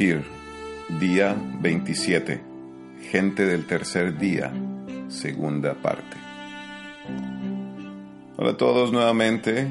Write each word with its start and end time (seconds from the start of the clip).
Resurgir, 0.00 0.24
día 0.98 1.36
27. 1.60 2.40
Gente 3.10 3.44
del 3.44 3.66
tercer 3.66 4.16
día, 4.16 4.50
segunda 5.08 5.74
parte. 5.74 6.16
Hola 8.38 8.52
a 8.52 8.56
todos 8.56 8.92
nuevamente. 8.92 9.68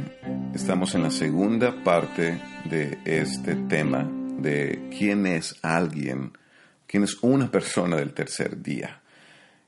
Estamos 0.54 0.94
en 0.94 1.02
la 1.02 1.10
segunda 1.10 1.84
parte 1.84 2.40
de 2.66 3.00
este 3.06 3.56
tema 3.56 4.08
de 4.38 4.90
quién 4.96 5.26
es 5.26 5.56
alguien, 5.64 6.38
quién 6.86 7.04
es 7.04 7.18
una 7.24 7.50
persona 7.50 7.96
del 7.96 8.14
tercer 8.14 8.62
día. 8.62 9.02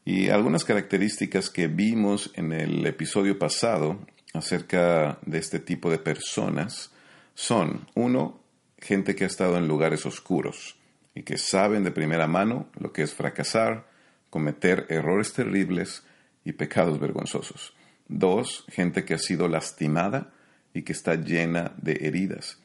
Y 0.06 0.30
algunas 0.30 0.64
características 0.64 1.50
que 1.50 1.70
vimos 1.70 2.30
en 2.36 2.52
el 2.52 2.86
episodio 2.86 3.40
pasado 3.40 3.98
acerca 4.36 5.18
de 5.26 5.40
este 5.40 5.58
tipo 5.58 5.90
de 5.90 5.98
personas 5.98 6.92
son, 7.34 7.88
uno, 7.96 8.41
gente 8.82 9.16
que 9.16 9.24
ha 9.24 9.28
estado 9.28 9.58
en 9.58 9.68
lugares 9.68 10.06
oscuros 10.06 10.76
y 11.14 11.24
que 11.24 11.38
saben 11.38 11.84
de 11.84 11.92
primera 11.92 12.28
mano 12.28 12.68
lo 12.80 12.92
que 12.92 13.04
es 13.04 13.14
fracasar, 13.14 13.88
cometer 14.30 14.88
errores 14.90 15.34
terribles 15.34 16.04
y 16.44 16.54
pecados 16.54 17.00
vergonzosos. 17.00 17.74
Dos, 18.08 18.66
gente 18.70 19.06
que 19.06 19.14
ha 19.14 19.20
sido 19.20 19.48
lastimada 19.48 20.34
y 20.74 20.82
que 20.82 20.94
está 20.94 21.16
llena 21.16 21.74
de 21.78 22.00
heridas, 22.02 22.60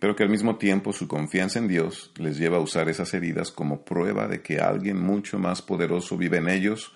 pero 0.00 0.14
que 0.14 0.22
al 0.22 0.30
mismo 0.30 0.56
tiempo 0.56 0.92
su 0.92 1.08
confianza 1.08 1.58
en 1.58 1.68
Dios 1.68 2.12
les 2.16 2.38
lleva 2.38 2.58
a 2.58 2.60
usar 2.60 2.88
esas 2.88 3.12
heridas 3.14 3.50
como 3.50 3.84
prueba 3.84 4.28
de 4.28 4.42
que 4.42 4.60
alguien 4.60 5.00
mucho 5.00 5.38
más 5.38 5.62
poderoso 5.62 6.16
vive 6.16 6.38
en 6.38 6.48
ellos 6.48 6.94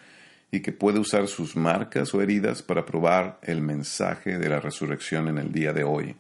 y 0.51 0.61
que 0.61 0.73
puede 0.73 0.99
usar 0.99 1.29
sus 1.29 1.57
marcas 1.57 2.13
o 2.15 2.21
heridas 2.21 2.63
para 2.63 2.85
probar 2.85 3.39
el 3.43 3.63
mensaje 3.63 4.39
de 4.39 4.49
la 4.49 4.61
resurrección 4.61 5.29
en 5.29 5.39
el 5.39 5.53
día 5.53 5.73
de 5.73 5.85
hoy. 5.85 6.17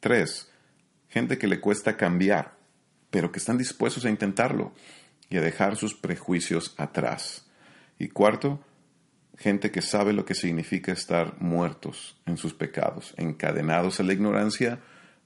Tres, 0.00 0.50
gente 1.08 1.38
que 1.38 1.46
le 1.46 1.60
cuesta 1.60 1.96
cambiar, 1.96 2.56
pero 3.10 3.32
que 3.32 3.38
están 3.38 3.58
dispuestos 3.58 4.04
a 4.04 4.10
intentarlo 4.10 4.72
y 5.30 5.36
a 5.36 5.40
dejar 5.40 5.76
sus 5.76 5.94
prejuicios 5.94 6.74
atrás. 6.78 7.46
Y 7.98 8.08
cuarto, 8.08 8.60
gente 9.36 9.70
que 9.70 9.82
sabe 9.82 10.12
lo 10.12 10.24
que 10.24 10.34
significa 10.34 10.92
estar 10.92 11.40
muertos 11.40 12.16
en 12.26 12.36
sus 12.36 12.54
pecados, 12.54 13.14
encadenados 13.16 14.00
a 14.00 14.02
la 14.02 14.12
ignorancia, 14.12 14.80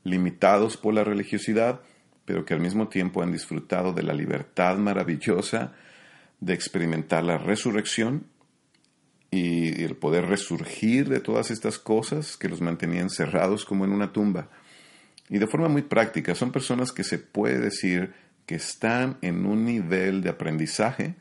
limitados 0.04 0.76
por 0.76 0.94
la 0.94 1.04
religiosidad, 1.04 1.80
pero 2.24 2.44
que 2.44 2.54
al 2.54 2.60
mismo 2.60 2.88
tiempo 2.88 3.22
han 3.22 3.32
disfrutado 3.32 3.92
de 3.92 4.02
la 4.02 4.12
libertad 4.12 4.76
maravillosa 4.76 5.72
de 6.40 6.54
experimentar 6.54 7.24
la 7.24 7.38
resurrección 7.38 8.26
y 9.30 9.82
el 9.82 9.96
poder 9.96 10.26
resurgir 10.26 11.08
de 11.08 11.20
todas 11.20 11.50
estas 11.50 11.78
cosas 11.78 12.36
que 12.36 12.48
los 12.48 12.60
mantenían 12.60 13.08
cerrados 13.08 13.64
como 13.64 13.84
en 13.84 13.92
una 13.92 14.12
tumba. 14.12 14.50
Y 15.28 15.38
de 15.38 15.46
forma 15.46 15.68
muy 15.68 15.82
práctica, 15.82 16.34
son 16.34 16.52
personas 16.52 16.92
que 16.92 17.04
se 17.04 17.18
puede 17.18 17.58
decir 17.58 18.12
que 18.46 18.56
están 18.56 19.18
en 19.22 19.46
un 19.46 19.64
nivel 19.64 20.22
de 20.22 20.30
aprendizaje 20.30 21.14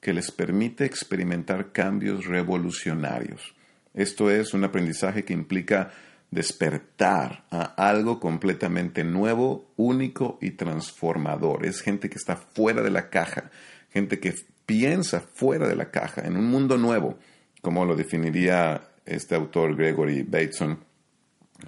que 0.00 0.12
les 0.12 0.30
permite 0.30 0.84
experimentar 0.84 1.72
cambios 1.72 2.26
revolucionarios. 2.26 3.54
Esto 3.94 4.30
es 4.30 4.54
un 4.54 4.62
aprendizaje 4.62 5.24
que 5.24 5.32
implica 5.32 5.90
despertar 6.30 7.44
a 7.50 7.62
algo 7.88 8.20
completamente 8.20 9.04
nuevo, 9.04 9.72
único 9.76 10.38
y 10.40 10.52
transformador. 10.52 11.64
Es 11.64 11.80
gente 11.80 12.10
que 12.10 12.18
está 12.18 12.36
fuera 12.36 12.82
de 12.82 12.90
la 12.90 13.08
caja, 13.10 13.50
gente 13.90 14.20
que 14.20 14.34
piensa 14.66 15.20
fuera 15.20 15.66
de 15.66 15.76
la 15.76 15.90
caja, 15.90 16.22
en 16.26 16.36
un 16.36 16.46
mundo 16.46 16.76
nuevo, 16.76 17.18
como 17.62 17.84
lo 17.84 17.96
definiría 17.96 18.82
este 19.06 19.34
autor 19.34 19.76
Gregory 19.76 20.22
Bateson. 20.24 20.78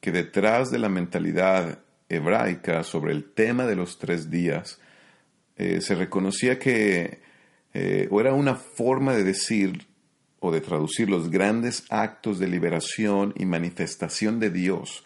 que 0.00 0.12
detrás 0.12 0.70
de 0.70 0.78
la 0.78 0.88
mentalidad 0.88 1.78
hebraica 2.10 2.82
sobre 2.82 3.12
el 3.12 3.24
tema 3.32 3.66
de 3.66 3.76
los 3.76 3.98
tres 3.98 4.30
días 4.30 4.78
eh, 5.56 5.80
se 5.80 5.94
reconocía 5.94 6.58
que 6.58 7.20
eh, 7.74 8.08
era 8.10 8.32
una 8.32 8.54
forma 8.54 9.14
de 9.14 9.24
decir 9.24 9.86
o 10.40 10.50
de 10.50 10.62
traducir 10.62 11.10
los 11.10 11.30
grandes 11.30 11.84
actos 11.90 12.38
de 12.38 12.48
liberación 12.48 13.34
y 13.36 13.44
manifestación 13.44 14.40
de 14.40 14.50
Dios 14.50 15.04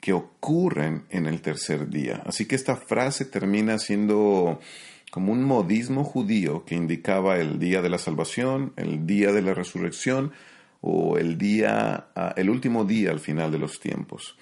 que 0.00 0.12
ocurren 0.12 1.06
en 1.10 1.26
el 1.26 1.40
tercer 1.40 1.90
día. 1.90 2.22
Así 2.24 2.46
que 2.46 2.54
esta 2.54 2.76
frase 2.76 3.24
termina 3.24 3.78
siendo 3.78 4.60
como 5.10 5.32
un 5.32 5.42
modismo 5.42 6.04
judío 6.04 6.64
que 6.64 6.76
indicaba 6.76 7.38
el 7.38 7.58
día 7.58 7.82
de 7.82 7.88
la 7.88 7.98
salvación, 7.98 8.72
el 8.76 9.06
día 9.06 9.32
de 9.32 9.42
la 9.42 9.54
resurrección 9.54 10.32
o 10.82 11.18
el 11.18 11.36
día, 11.36 12.08
ah, 12.14 12.32
el 12.36 12.48
último 12.48 12.84
día 12.84 13.10
al 13.10 13.18
final 13.18 13.50
de 13.50 13.58
los 13.58 13.80
tiempos. 13.80 14.36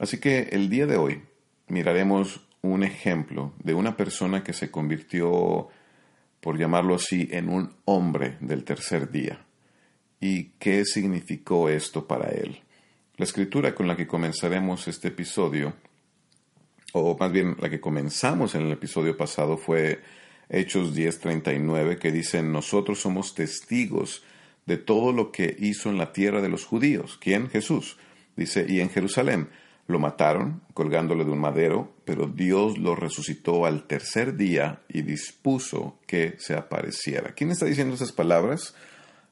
Así 0.00 0.18
que 0.18 0.48
el 0.52 0.70
día 0.70 0.86
de 0.86 0.96
hoy 0.96 1.22
miraremos 1.68 2.40
un 2.62 2.82
ejemplo 2.82 3.52
de 3.62 3.74
una 3.74 3.98
persona 3.98 4.42
que 4.42 4.54
se 4.54 4.70
convirtió, 4.70 5.68
por 6.40 6.58
llamarlo 6.58 6.94
así, 6.94 7.28
en 7.30 7.50
un 7.50 7.74
hombre 7.84 8.38
del 8.40 8.64
tercer 8.64 9.10
día. 9.10 9.44
¿Y 10.18 10.44
qué 10.58 10.86
significó 10.86 11.68
esto 11.68 12.06
para 12.06 12.30
él? 12.30 12.60
La 13.18 13.24
escritura 13.24 13.74
con 13.74 13.86
la 13.86 13.94
que 13.94 14.06
comenzaremos 14.06 14.88
este 14.88 15.08
episodio 15.08 15.74
o 16.92 17.16
más 17.18 17.30
bien 17.30 17.56
la 17.60 17.68
que 17.68 17.78
comenzamos 17.78 18.54
en 18.54 18.62
el 18.62 18.72
episodio 18.72 19.16
pasado 19.18 19.58
fue 19.58 20.00
Hechos 20.48 20.94
10:39, 20.94 21.98
que 21.98 22.10
dice, 22.10 22.42
nosotros 22.42 23.00
somos 23.00 23.34
testigos 23.34 24.24
de 24.64 24.78
todo 24.78 25.12
lo 25.12 25.30
que 25.30 25.54
hizo 25.58 25.90
en 25.90 25.98
la 25.98 26.12
tierra 26.12 26.40
de 26.40 26.48
los 26.48 26.64
judíos. 26.64 27.18
¿Quién? 27.20 27.50
Jesús. 27.50 27.98
Dice, 28.34 28.64
y 28.66 28.80
en 28.80 28.88
Jerusalén 28.88 29.50
lo 29.90 29.98
mataron 29.98 30.62
colgándole 30.74 31.24
de 31.24 31.30
un 31.30 31.40
madero, 31.40 31.92
pero 32.04 32.26
Dios 32.26 32.78
lo 32.78 32.94
resucitó 32.94 33.66
al 33.66 33.86
tercer 33.86 34.36
día 34.36 34.80
y 34.88 35.02
dispuso 35.02 35.98
que 36.06 36.36
se 36.38 36.54
apareciera. 36.54 37.34
¿Quién 37.34 37.50
está 37.50 37.66
diciendo 37.66 37.94
esas 37.94 38.12
palabras? 38.12 38.74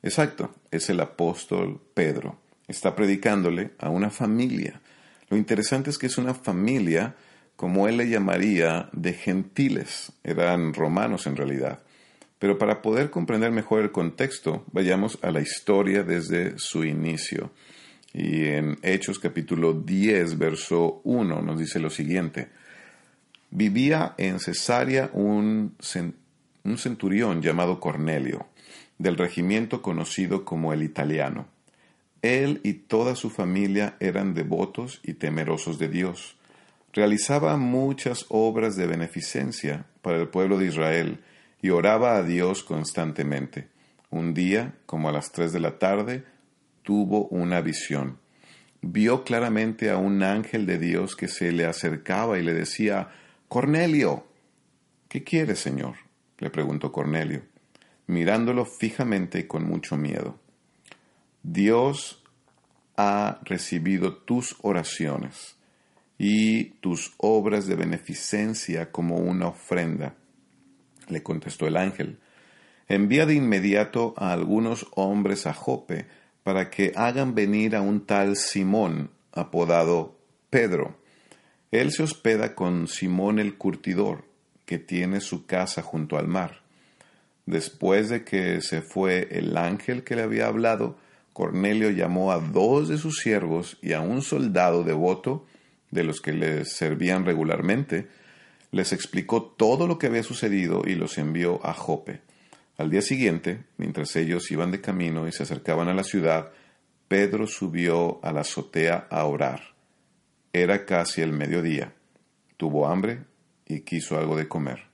Exacto, 0.03 0.55
es 0.71 0.91
el 0.91 1.01
apóstol 1.01 1.81
Pedro. 1.95 2.39
Está 2.67 2.95
predicándole 2.95 3.71
a 3.79 3.89
una 3.89 4.11
familia. 4.11 4.81
Lo 5.31 5.37
interesante 5.37 5.91
es 5.91 5.99
que 5.99 6.07
es 6.07 6.19
una 6.19 6.35
familia 6.35 7.15
como 7.59 7.89
él 7.89 7.97
le 7.97 8.09
llamaría, 8.09 8.89
de 8.93 9.15
gentiles. 9.15 10.13
Eran 10.23 10.75
romanos 10.75 11.27
en 11.27 11.35
realidad. 11.35 11.81
Pero 12.39 12.57
para 12.57 12.83
poder 12.83 13.11
comprender 13.11 13.51
mejor 13.51 13.81
el 13.81 13.91
contexto, 13.91 14.65
vayamos 14.71 15.19
a 15.23 15.33
la 15.33 15.41
historia 15.41 16.05
desde 16.05 16.57
su 16.57 16.85
inicio. 16.85 17.51
Y 18.13 18.47
en 18.47 18.79
Hechos 18.83 19.19
capítulo 19.19 19.73
10, 19.73 20.39
verso 20.39 21.01
1 21.05 21.43
nos 21.43 21.59
dice 21.59 21.79
lo 21.79 21.91
siguiente. 21.91 22.49
Vivía 23.51 24.15
en 24.19 24.41
Cesarea 24.41 25.11
un, 25.13 25.77
un 26.65 26.79
centurión 26.79 27.43
llamado 27.43 27.81
Cornelio, 27.81 28.47
del 28.99 29.17
regimiento 29.17 29.83
conocido 29.83 30.45
como 30.45 30.73
el 30.73 30.83
italiano. 30.83 31.47
Él 32.23 32.61
y 32.65 32.73
toda 32.75 33.15
su 33.15 33.31
familia 33.31 33.97
eran 34.01 34.35
devotos 34.35 35.01
y 35.03 35.15
temerosos 35.15 35.79
de 35.79 35.89
Dios 35.89 36.39
realizaba 36.99 37.57
muchas 37.57 38.27
obras 38.29 38.75
de 38.77 38.87
beneficencia 38.87 39.85
para 40.03 40.19
el 40.19 40.29
pueblo 40.29 40.59
de 40.59 40.67
Israel 40.67 41.21
y 41.63 41.71
oraba 41.71 42.17
a 42.17 42.23
Dios 42.23 42.65
constantemente. 42.65 43.69
Un 44.11 44.35
día, 44.35 44.75
como 44.87 45.09
a 45.09 45.13
las 45.13 45.31
tres 45.31 45.53
de 45.53 45.61
la 45.61 45.79
tarde, 45.79 46.25
tuvo 46.89 47.29
una 47.29 47.61
visión. 47.61 48.19
Vio 48.81 49.23
claramente 49.23 49.91
a 49.91 49.99
un 49.99 50.23
ángel 50.23 50.65
de 50.65 50.79
Dios 50.79 51.17
que 51.17 51.29
se 51.29 51.53
le 51.53 51.67
acercaba 51.67 52.39
y 52.39 52.43
le 52.43 52.55
decía, 52.55 53.11
Cornelio. 53.47 54.27
¿Qué 55.07 55.23
quieres, 55.23 55.59
Señor? 55.59 55.97
le 56.39 56.49
preguntó 56.49 56.91
Cornelio, 56.91 57.43
mirándolo 58.07 58.65
fijamente 58.65 59.41
y 59.41 59.43
con 59.47 59.65
mucho 59.65 59.99
miedo. 59.99 60.41
Dios 61.43 62.25
ha 62.97 63.39
recibido 63.45 64.17
tus 64.17 64.57
oraciones 64.63 65.59
y 66.17 66.71
tus 66.81 67.13
obras 67.19 67.67
de 67.67 67.77
beneficencia 67.77 68.91
como 68.91 69.17
una 69.17 69.49
ofrenda. 69.49 70.15
Le 71.09 71.23
contestó 71.23 71.67
el 71.67 71.77
ángel, 71.77 72.19
envía 72.89 73.27
de 73.27 73.35
inmediato 73.35 74.15
a 74.17 74.33
algunos 74.33 74.87
hombres 74.95 75.47
a 75.47 75.53
Jope 75.53 76.07
para 76.43 76.71
que 76.71 76.93
hagan 76.97 77.35
venir 77.35 77.77
a 77.77 77.83
un 77.83 78.07
tal 78.07 78.37
Simón, 78.37 79.11
apodado 79.33 80.19
Pedro. 80.51 80.97
Él 81.71 81.93
se 81.93 82.03
hospeda 82.03 82.55
con 82.55 82.89
Simón 82.89 83.39
el 83.39 83.57
curtidor, 83.57 84.25
que 84.65 84.79
tiene 84.79 85.21
su 85.21 85.47
casa 85.47 85.83
junto 85.83 86.17
al 86.17 86.29
mar. 86.29 86.63
Después 87.47 88.09
de 88.09 88.25
que 88.25 88.61
se 88.61 88.83
fue 88.83 89.29
el 89.31 89.57
ángel 89.57 90.05
que 90.05 90.17
le 90.17 90.23
había 90.23 90.47
hablado, 90.47 90.99
Cornelio 91.33 91.91
llamó 91.91 92.33
a 92.33 92.39
dos 92.39 92.89
de 92.89 92.99
sus 92.99 93.19
siervos 93.19 93.79
y 93.81 93.93
a 93.93 94.01
un 94.01 94.23
soldado 94.23 94.85
devoto 94.85 95.47
de 95.91 96.05
los 96.05 96.21
que 96.21 96.33
le 96.33 96.65
servían 96.65 97.25
regularmente, 97.25 98.09
les 98.71 98.93
explicó 98.93 99.43
todo 99.43 99.87
lo 99.87 99.99
que 99.99 100.09
había 100.09 100.23
sucedido 100.23 100.83
y 100.85 100.95
los 100.95 101.17
envió 101.17 101.65
a 101.65 101.73
Jope. 101.73 102.21
Al 102.79 102.91
día 102.91 103.03
siguiente, 103.03 103.65
mientras 103.77 104.15
ellos 104.15 104.53
iban 104.53 104.71
de 104.71 104.81
camino 104.81 105.27
y 105.27 105.33
se 105.33 105.43
acercaban 105.43 105.89
a 105.89 105.95
la 105.95 106.05
ciudad, 106.05 106.53
Pedro 107.09 107.49
subió 107.49 108.25
a 108.25 108.33
la 108.33 108.43
azotea 108.43 109.09
a 109.11 109.25
orar. 109.25 109.75
Era 110.53 110.87
casi 110.87 111.21
el 111.21 111.33
mediodía. 111.33 111.93
Tuvo 112.57 112.87
hambre 112.87 113.25
y 113.67 113.81
quiso 113.81 114.17
algo 114.17 114.37
de 114.37 114.47
comer. 114.47 114.85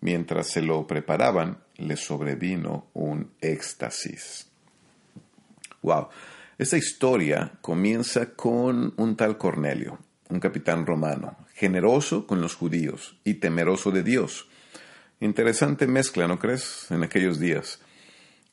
Mientras 0.00 0.48
se 0.48 0.62
lo 0.62 0.86
preparaban, 0.86 1.58
le 1.76 1.96
sobrevino 1.96 2.86
un 2.94 3.30
éxtasis. 3.42 4.48
Wow. 5.82 6.08
Esta 6.56 6.78
historia 6.78 7.52
comienza 7.60 8.34
con 8.34 8.94
un 8.96 9.14
tal 9.14 9.36
Cornelio, 9.36 9.98
un 10.30 10.40
capitán 10.40 10.86
romano, 10.86 11.36
generoso 11.52 12.26
con 12.26 12.40
los 12.40 12.54
judíos 12.54 13.18
y 13.24 13.34
temeroso 13.34 13.90
de 13.90 14.02
Dios. 14.02 14.48
Interesante 15.20 15.86
mezcla, 15.86 16.28
¿no 16.28 16.38
crees? 16.38 16.86
En 16.90 17.02
aquellos 17.02 17.38
días. 17.40 17.80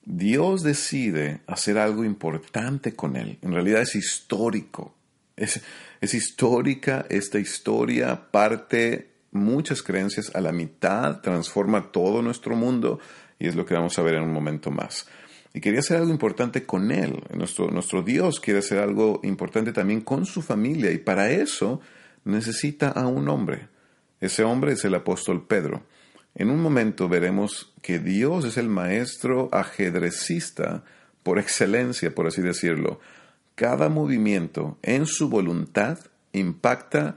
Dios 0.06 0.63
decide 0.63 1.42
hacer 1.48 1.77
algo 1.77 2.04
importante 2.04 2.95
con 2.95 3.15
él. 3.15 3.38
En 3.42 3.54
realidad 3.54 3.81
es 3.81 3.95
histórico. 3.95 4.94
Es, 5.36 5.62
es 6.01 6.13
histórica 6.13 7.06
esta 7.10 7.39
historia, 7.39 8.30
parte 8.31 9.13
muchas 9.33 9.81
creencias 9.81 10.33
a 10.36 10.42
la 10.42 10.51
mitad, 10.51 11.21
transforma 11.21 11.92
todo 11.92 12.21
nuestro 12.21 12.56
mundo 12.56 13.00
y 13.39 13.48
es 13.48 13.56
lo 13.56 13.65
que 13.65 13.74
vamos 13.74 13.98
a 13.98 14.04
ver 14.04 14.15
en 14.15 14.24
un 14.24 14.31
momento 14.31 14.71
más. 14.71 15.07
Y 15.54 15.60
quería 15.60 15.81
hacer 15.81 15.98
algo 15.98 16.12
importante 16.12 16.65
con 16.65 16.92
él. 16.92 17.21
Nuestro, 17.36 17.69
nuestro 17.69 18.01
Dios 18.01 18.39
quiere 18.39 18.60
hacer 18.60 18.80
algo 18.80 19.19
importante 19.24 19.71
también 19.71 20.01
con 20.01 20.25
su 20.25 20.42
familia 20.42 20.92
y 20.92 20.98
para 20.98 21.30
eso 21.31 21.81
necesita 22.24 22.89
a 22.89 23.07
un 23.07 23.27
hombre. 23.27 23.68
Ese 24.19 24.44
hombre 24.44 24.74
es 24.74 24.86
el 24.86 24.95
apóstol 24.95 25.45
Pedro. 25.45 25.83
En 26.35 26.50
un 26.50 26.62
momento 26.62 27.07
veremos 27.07 27.74
que 27.81 28.00
Dios 28.00 28.45
es 28.45 28.57
el 28.57 28.69
maestro 28.69 29.50
ajedrecista 29.51 30.83
por 31.21 31.39
excelencia, 31.39 32.13
por 32.13 32.27
así 32.27 32.41
decirlo. 32.41 33.00
Cada 33.56 33.89
movimiento 33.89 34.77
en 34.81 35.06
su 35.06 35.30
voluntad 35.30 36.00
impacta 36.31 37.15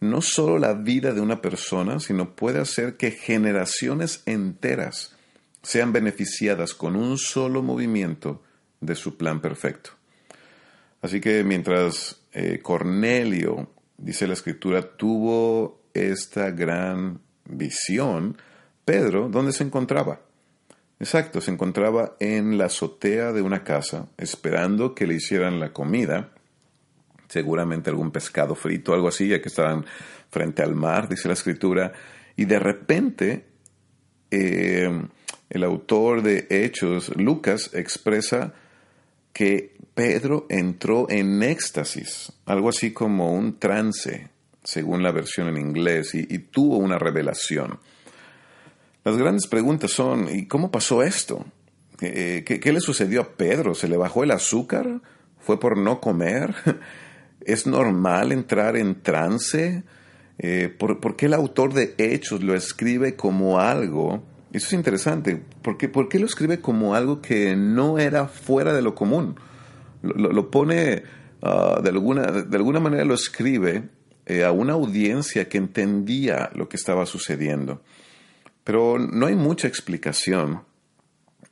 no 0.00 0.22
solo 0.22 0.58
la 0.58 0.74
vida 0.74 1.12
de 1.12 1.20
una 1.20 1.40
persona, 1.40 2.00
sino 2.00 2.34
puede 2.34 2.60
hacer 2.60 2.96
que 2.96 3.10
generaciones 3.10 4.22
enteras 4.26 5.16
sean 5.62 5.92
beneficiadas 5.92 6.74
con 6.74 6.96
un 6.96 7.18
solo 7.18 7.62
movimiento 7.62 8.42
de 8.80 8.94
su 8.94 9.16
plan 9.16 9.40
perfecto. 9.40 9.90
Así 11.02 11.20
que 11.20 11.44
mientras 11.44 12.20
eh, 12.32 12.60
Cornelio, 12.62 13.70
dice 13.96 14.26
la 14.26 14.34
escritura, 14.34 14.82
tuvo 14.96 15.82
esta 15.94 16.50
gran 16.50 17.20
visión, 17.44 18.36
Pedro, 18.84 19.28
¿dónde 19.28 19.52
se 19.52 19.64
encontraba? 19.64 20.20
Exacto, 20.98 21.40
se 21.40 21.50
encontraba 21.50 22.16
en 22.20 22.58
la 22.58 22.66
azotea 22.66 23.32
de 23.32 23.42
una 23.42 23.64
casa, 23.64 24.08
esperando 24.16 24.94
que 24.94 25.06
le 25.06 25.14
hicieran 25.14 25.58
la 25.58 25.72
comida, 25.72 26.32
seguramente 27.28 27.90
algún 27.90 28.10
pescado 28.10 28.54
frito, 28.54 28.94
algo 28.94 29.08
así, 29.08 29.28
ya 29.28 29.40
que 29.40 29.48
estaban 29.48 29.84
frente 30.30 30.62
al 30.62 30.74
mar, 30.74 31.08
dice 31.08 31.28
la 31.28 31.34
escritura, 31.34 31.92
y 32.36 32.44
de 32.44 32.58
repente 32.58 33.46
eh, 34.30 34.88
el 35.50 35.64
autor 35.64 36.22
de 36.22 36.46
Hechos, 36.50 37.10
Lucas, 37.16 37.70
expresa 37.74 38.54
que 39.32 39.76
Pedro 39.94 40.46
entró 40.48 41.08
en 41.10 41.42
éxtasis, 41.42 42.32
algo 42.46 42.68
así 42.68 42.92
como 42.92 43.32
un 43.32 43.58
trance, 43.58 44.28
según 44.62 45.02
la 45.02 45.10
versión 45.10 45.48
en 45.48 45.56
inglés, 45.56 46.14
y 46.14 46.38
tuvo 46.38 46.76
una 46.76 46.98
revelación. 46.98 47.80
Las 49.04 49.16
grandes 49.16 49.46
preguntas 49.48 49.90
son, 49.90 50.28
¿y 50.28 50.46
cómo 50.46 50.70
pasó 50.70 51.02
esto? 51.02 51.44
¿Qué, 51.98 52.72
le 52.72 52.80
sucedió 52.80 53.20
a 53.20 53.28
Pedro? 53.36 53.74
¿Se 53.74 53.88
le 53.88 53.96
bajó 53.96 54.24
el 54.24 54.30
azúcar? 54.30 55.00
¿Fue 55.40 55.58
por 55.58 55.76
no 55.76 56.00
comer? 56.00 56.54
¿Es 57.40 57.66
normal 57.66 58.32
entrar 58.32 58.76
en 58.76 59.02
trance? 59.02 59.84
Eh, 60.38 60.74
¿por, 60.76 61.16
qué 61.16 61.26
el 61.26 61.34
autor 61.34 61.74
de 61.74 61.94
Hechos 61.98 62.42
lo 62.42 62.54
escribe 62.54 63.16
como 63.16 63.60
algo? 63.60 64.22
Eso 64.52 64.66
es 64.66 64.72
interesante. 64.72 65.42
¿Por 65.62 65.78
qué, 65.78 65.88
por 65.88 66.08
qué 66.08 66.18
lo 66.18 66.26
escribe 66.26 66.60
como 66.60 66.94
algo 66.94 67.20
que 67.20 67.56
no 67.56 67.98
era 67.98 68.26
fuera 68.26 68.72
de 68.72 68.82
lo 68.82 68.94
común? 68.94 69.36
Lo, 70.02 70.50
pone, 70.50 71.04
ah, 71.42 71.80
de, 71.82 71.90
alguna, 71.90 72.22
de 72.22 72.56
alguna 72.56 72.80
manera 72.80 73.04
lo 73.04 73.14
escribe 73.14 73.84
eh, 74.26 74.44
a 74.44 74.50
una 74.50 74.72
audiencia 74.72 75.48
que 75.48 75.58
entendía 75.58 76.50
lo 76.54 76.68
que 76.68 76.76
estaba 76.76 77.06
sucediendo. 77.06 77.82
Pero 78.64 78.98
no 78.98 79.26
hay 79.26 79.34
mucha 79.34 79.68
explicación 79.68 80.62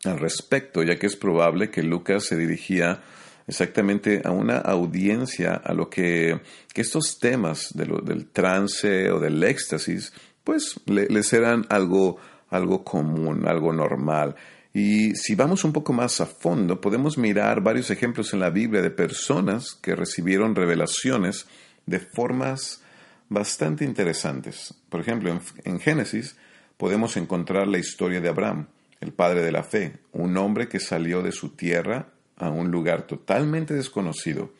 al 0.05 0.19
respecto, 0.19 0.83
ya 0.83 0.99
que 0.99 1.07
es 1.07 1.17
probable 1.17 1.71
que 1.71 1.83
Lucas 1.83 2.25
se 2.25 2.37
dirigía 2.37 3.03
exactamente 3.47 4.23
a 4.25 4.31
una 4.31 4.59
audiencia 4.59 5.55
a 5.55 5.75
lo 5.75 5.91
que, 5.91 6.41
estos 6.75 7.19
temas 7.19 7.75
del 7.75 8.29
trance 8.29 9.11
o 9.11 9.19
del 9.19 9.43
éxtasis, 9.43 10.12
pues 10.45 10.81
les 10.87 11.33
eran 11.33 11.67
algo, 11.69 12.17
algo 12.49 12.85
común, 12.85 13.47
algo 13.47 13.73
normal. 13.73 14.37
Y 14.73 15.17
si 15.17 15.35
vamos 15.35 15.65
un 15.65 15.73
poco 15.73 15.93
más 15.93 16.21
a 16.21 16.27
fondo, 16.27 16.81
podemos 16.81 17.19
mirar 17.19 17.61
varios 17.61 17.91
ejemplos 17.91 18.33
en 18.33 18.41
la 18.41 18.51
Biblia 18.51 18.83
de 18.83 18.91
personas 18.91 19.75
que 19.75 19.97
recibieron 19.97 20.55
revelaciones 20.55 21.47
de 21.87 21.99
formas 21.99 22.83
bastante 23.29 23.85
interesantes. 23.85 24.75
Por 24.89 25.01
ejemplo, 25.01 25.39
en 25.65 25.81
Génesis, 25.81 26.37
podemos 26.81 27.19
encontrar 27.19 27.69
la 27.69 27.77
historia 27.77 28.22
de 28.22 28.31
Abraham, 28.31 28.69
el 29.03 29.13
padre 29.13 29.43
de 29.43 29.53
la 29.53 29.63
fe, 29.63 29.99
un 30.13 30.39
hombre 30.39 30.67
que 30.67 30.81
salió 30.81 31.22
de 31.22 31.31
su 31.31 31.51
tierra 31.51 32.08
a 32.39 32.49
un 32.49 32.70
lugar 32.70 33.03
totalmente 33.03 33.75
desconocido, 33.75 34.55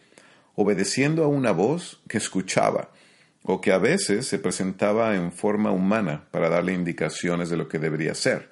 obedeciendo 0.55 1.25
a 1.25 1.29
una 1.29 1.53
voz 1.53 2.03
que 2.09 2.19
escuchaba, 2.19 2.91
o 3.43 3.63
que 3.63 3.73
a 3.73 3.79
veces 3.79 4.27
se 4.27 4.39
presentaba 4.39 5.17
en 5.17 5.33
forma 5.33 5.73
humana 5.73 6.29
para 6.31 6.51
darle 6.51 6.75
indicaciones 6.75 7.49
de 7.49 7.57
lo 7.57 7.69
que 7.69 7.79
debería 7.79 8.15
ser. 8.15 8.51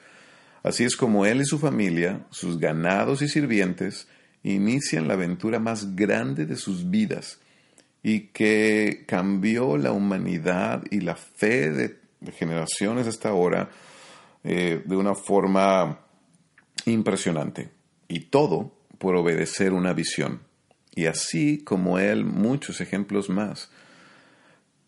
Así 0.62 0.84
es 0.84 0.96
como 0.96 1.26
él 1.26 1.42
y 1.42 1.44
su 1.44 1.58
familia, 1.58 2.24
sus 2.30 2.58
ganados 2.58 3.20
y 3.20 3.28
sirvientes, 3.28 4.08
inician 4.44 5.08
la 5.08 5.12
aventura 5.12 5.58
más 5.58 5.94
grande 5.94 6.46
de 6.46 6.56
sus 6.56 6.88
vidas 6.88 7.38
y 8.02 8.28
que 8.28 9.04
cambió 9.06 9.76
la 9.76 9.92
humanidad 9.92 10.84
y 10.90 11.00
la 11.02 11.16
fe 11.16 11.70
de 11.70 12.07
de 12.20 12.32
generaciones 12.32 13.06
hasta 13.06 13.30
ahora 13.30 13.70
eh, 14.44 14.82
de 14.84 14.96
una 14.96 15.14
forma 15.14 16.00
impresionante. 16.86 17.70
Y 18.08 18.20
todo 18.20 18.72
por 18.98 19.16
obedecer 19.16 19.72
una 19.72 19.92
visión. 19.92 20.40
Y 20.94 21.06
así 21.06 21.58
como 21.58 21.98
él, 21.98 22.24
muchos 22.24 22.80
ejemplos 22.80 23.28
más. 23.28 23.70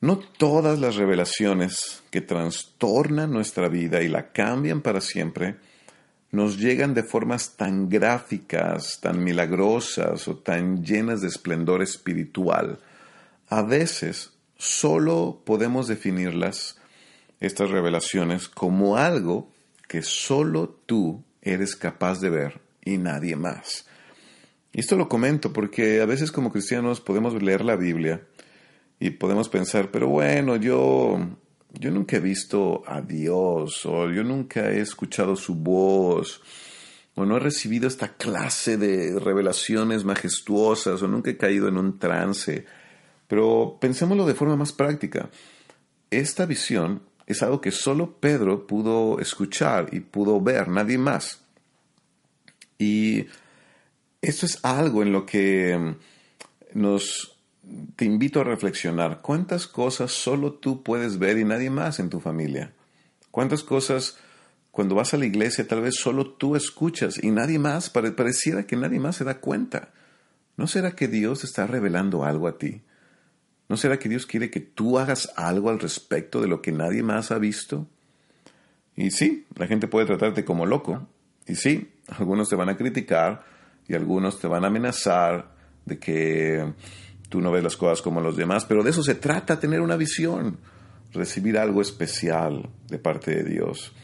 No 0.00 0.18
todas 0.18 0.78
las 0.78 0.96
revelaciones 0.96 2.02
que 2.10 2.20
trastornan 2.20 3.30
nuestra 3.30 3.68
vida 3.68 4.02
y 4.02 4.08
la 4.08 4.32
cambian 4.32 4.80
para 4.80 5.00
siempre 5.00 5.56
nos 6.32 6.58
llegan 6.58 6.94
de 6.94 7.02
formas 7.02 7.56
tan 7.56 7.88
gráficas, 7.88 8.98
tan 9.00 9.22
milagrosas 9.22 10.26
o 10.28 10.36
tan 10.36 10.84
llenas 10.84 11.20
de 11.20 11.28
esplendor 11.28 11.82
espiritual. 11.82 12.78
A 13.48 13.62
veces 13.62 14.32
solo 14.56 15.42
podemos 15.44 15.86
definirlas 15.88 16.79
estas 17.40 17.70
revelaciones 17.70 18.48
como 18.48 18.96
algo 18.96 19.50
que 19.88 20.02
solo 20.02 20.78
tú 20.86 21.24
eres 21.42 21.74
capaz 21.74 22.20
de 22.20 22.30
ver 22.30 22.60
y 22.84 22.98
nadie 22.98 23.34
más. 23.34 23.86
Y 24.72 24.80
esto 24.80 24.96
lo 24.96 25.08
comento 25.08 25.52
porque 25.52 26.00
a 26.00 26.06
veces 26.06 26.30
como 26.30 26.52
cristianos 26.52 27.00
podemos 27.00 27.42
leer 27.42 27.64
la 27.64 27.76
Biblia 27.76 28.22
y 29.00 29.10
podemos 29.10 29.48
pensar, 29.48 29.90
pero 29.90 30.08
bueno, 30.08 30.56
yo, 30.56 31.18
yo 31.72 31.90
nunca 31.90 32.18
he 32.18 32.20
visto 32.20 32.82
a 32.86 33.00
Dios 33.00 33.84
o 33.86 34.10
yo 34.10 34.22
nunca 34.22 34.70
he 34.70 34.80
escuchado 34.80 35.34
su 35.34 35.54
voz 35.56 36.42
o 37.14 37.24
no 37.24 37.36
he 37.36 37.40
recibido 37.40 37.88
esta 37.88 38.14
clase 38.14 38.76
de 38.76 39.18
revelaciones 39.18 40.04
majestuosas 40.04 41.02
o 41.02 41.08
nunca 41.08 41.30
he 41.30 41.36
caído 41.36 41.66
en 41.66 41.76
un 41.76 41.98
trance. 41.98 42.66
Pero 43.26 43.78
pensémoslo 43.80 44.26
de 44.26 44.34
forma 44.34 44.56
más 44.56 44.72
práctica. 44.72 45.30
Esta 46.10 46.46
visión 46.46 47.02
es 47.32 47.42
algo 47.42 47.60
que 47.60 47.70
solo 47.70 48.16
Pedro 48.18 48.66
pudo 48.66 49.20
escuchar 49.20 49.88
y 49.92 50.00
pudo 50.00 50.40
ver, 50.40 50.68
nadie 50.68 50.98
más. 50.98 51.40
Y 52.78 53.26
esto 54.22 54.46
es 54.46 54.58
algo 54.62 55.02
en 55.02 55.12
lo 55.12 55.26
que 55.26 55.76
mm, 55.78 56.78
nos 56.78 57.36
te 57.96 58.04
invito 58.04 58.40
a 58.40 58.44
reflexionar. 58.44 59.20
¿Cuántas 59.22 59.66
cosas 59.66 60.12
solo 60.12 60.54
tú 60.54 60.82
puedes 60.82 61.18
ver 61.18 61.38
y 61.38 61.44
nadie 61.44 61.70
más 61.70 62.00
en 62.00 62.10
tu 62.10 62.20
familia? 62.20 62.72
¿Cuántas 63.30 63.62
cosas 63.62 64.18
cuando 64.70 64.94
vas 64.94 65.14
a 65.14 65.16
la 65.16 65.26
iglesia 65.26 65.66
tal 65.66 65.82
vez 65.82 65.96
solo 65.96 66.32
tú 66.32 66.56
escuchas 66.56 67.22
y 67.22 67.30
nadie 67.30 67.58
más, 67.58 67.90
pareciera 67.90 68.66
que 68.66 68.76
nadie 68.76 68.98
más 68.98 69.16
se 69.16 69.24
da 69.24 69.40
cuenta? 69.40 69.90
¿No 70.56 70.66
será 70.66 70.92
que 70.92 71.08
Dios 71.08 71.44
está 71.44 71.66
revelando 71.66 72.24
algo 72.24 72.48
a 72.48 72.58
ti? 72.58 72.82
¿No 73.70 73.76
será 73.76 74.00
que 74.00 74.08
Dios 74.08 74.26
quiere 74.26 74.50
que 74.50 74.58
tú 74.58 74.98
hagas 74.98 75.32
algo 75.36 75.70
al 75.70 75.78
respecto 75.78 76.40
de 76.40 76.48
lo 76.48 76.60
que 76.60 76.72
nadie 76.72 77.04
más 77.04 77.30
ha 77.30 77.38
visto? 77.38 77.86
Y 78.96 79.12
sí, 79.12 79.46
la 79.54 79.68
gente 79.68 79.86
puede 79.86 80.06
tratarte 80.06 80.44
como 80.44 80.66
loco. 80.66 81.06
Y 81.46 81.54
sí, 81.54 81.88
algunos 82.08 82.48
te 82.48 82.56
van 82.56 82.68
a 82.68 82.76
criticar 82.76 83.44
y 83.86 83.94
algunos 83.94 84.40
te 84.40 84.48
van 84.48 84.64
a 84.64 84.66
amenazar 84.66 85.54
de 85.84 86.00
que 86.00 86.74
tú 87.28 87.40
no 87.40 87.52
ves 87.52 87.62
las 87.62 87.76
cosas 87.76 88.02
como 88.02 88.20
los 88.20 88.36
demás, 88.36 88.64
pero 88.64 88.82
de 88.82 88.90
eso 88.90 89.04
se 89.04 89.14
trata, 89.14 89.60
tener 89.60 89.82
una 89.82 89.94
visión, 89.94 90.58
recibir 91.12 91.56
algo 91.56 91.80
especial 91.80 92.70
de 92.88 92.98
parte 92.98 93.36
de 93.36 93.44
Dios. 93.44 93.94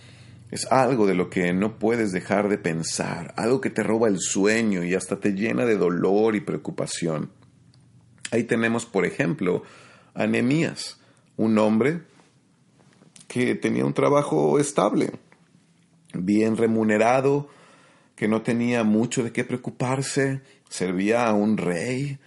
Es 0.53 0.71
algo 0.71 1.09
de 1.09 1.17
lo 1.17 1.29
que 1.29 1.53
no 1.53 1.81
puedes 1.81 2.13
dejar 2.13 2.49
de 2.49 2.59
pensar, 2.59 3.35
algo 3.37 3.61
que 3.61 3.71
te 3.71 3.83
roba 3.83 4.07
el 4.07 4.21
sueño 4.21 4.85
y 4.85 4.95
hasta 4.95 5.19
te 5.19 5.33
llena 5.33 5.65
de 5.65 5.77
dolor 5.77 6.37
y 6.37 6.41
preocupación. 6.41 7.33
Ahí 8.31 8.45
tenemos, 8.45 8.87
por 8.87 9.05
ejemplo, 9.05 9.63
a 10.15 10.27
Nehemías, 10.27 10.99
un 11.37 11.59
hombre 11.59 12.03
que 13.29 13.55
tenía 13.55 13.85
un 13.85 13.95
trabajo 13.95 14.59
estable, 14.59 15.13
bien 16.13 16.57
remunerado, 16.57 17.49
que 18.15 18.29
no 18.29 18.43
tenía 18.43 18.83
mucho 18.83 19.23
de 19.23 19.33
qué 19.33 19.45
preocuparse, 19.45 20.41
servía 20.69 21.27
a 21.27 21.35
un 21.35 21.59
rey, 21.59 22.19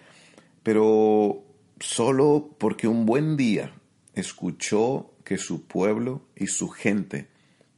pero 0.63 1.43
solo 1.79 2.49
porque 2.57 2.87
un 2.87 3.05
buen 3.05 3.37
día 3.37 3.73
escuchó 4.13 5.11
que 5.23 5.37
su 5.37 5.65
pueblo 5.65 6.21
y 6.35 6.47
su 6.47 6.69
gente 6.69 7.27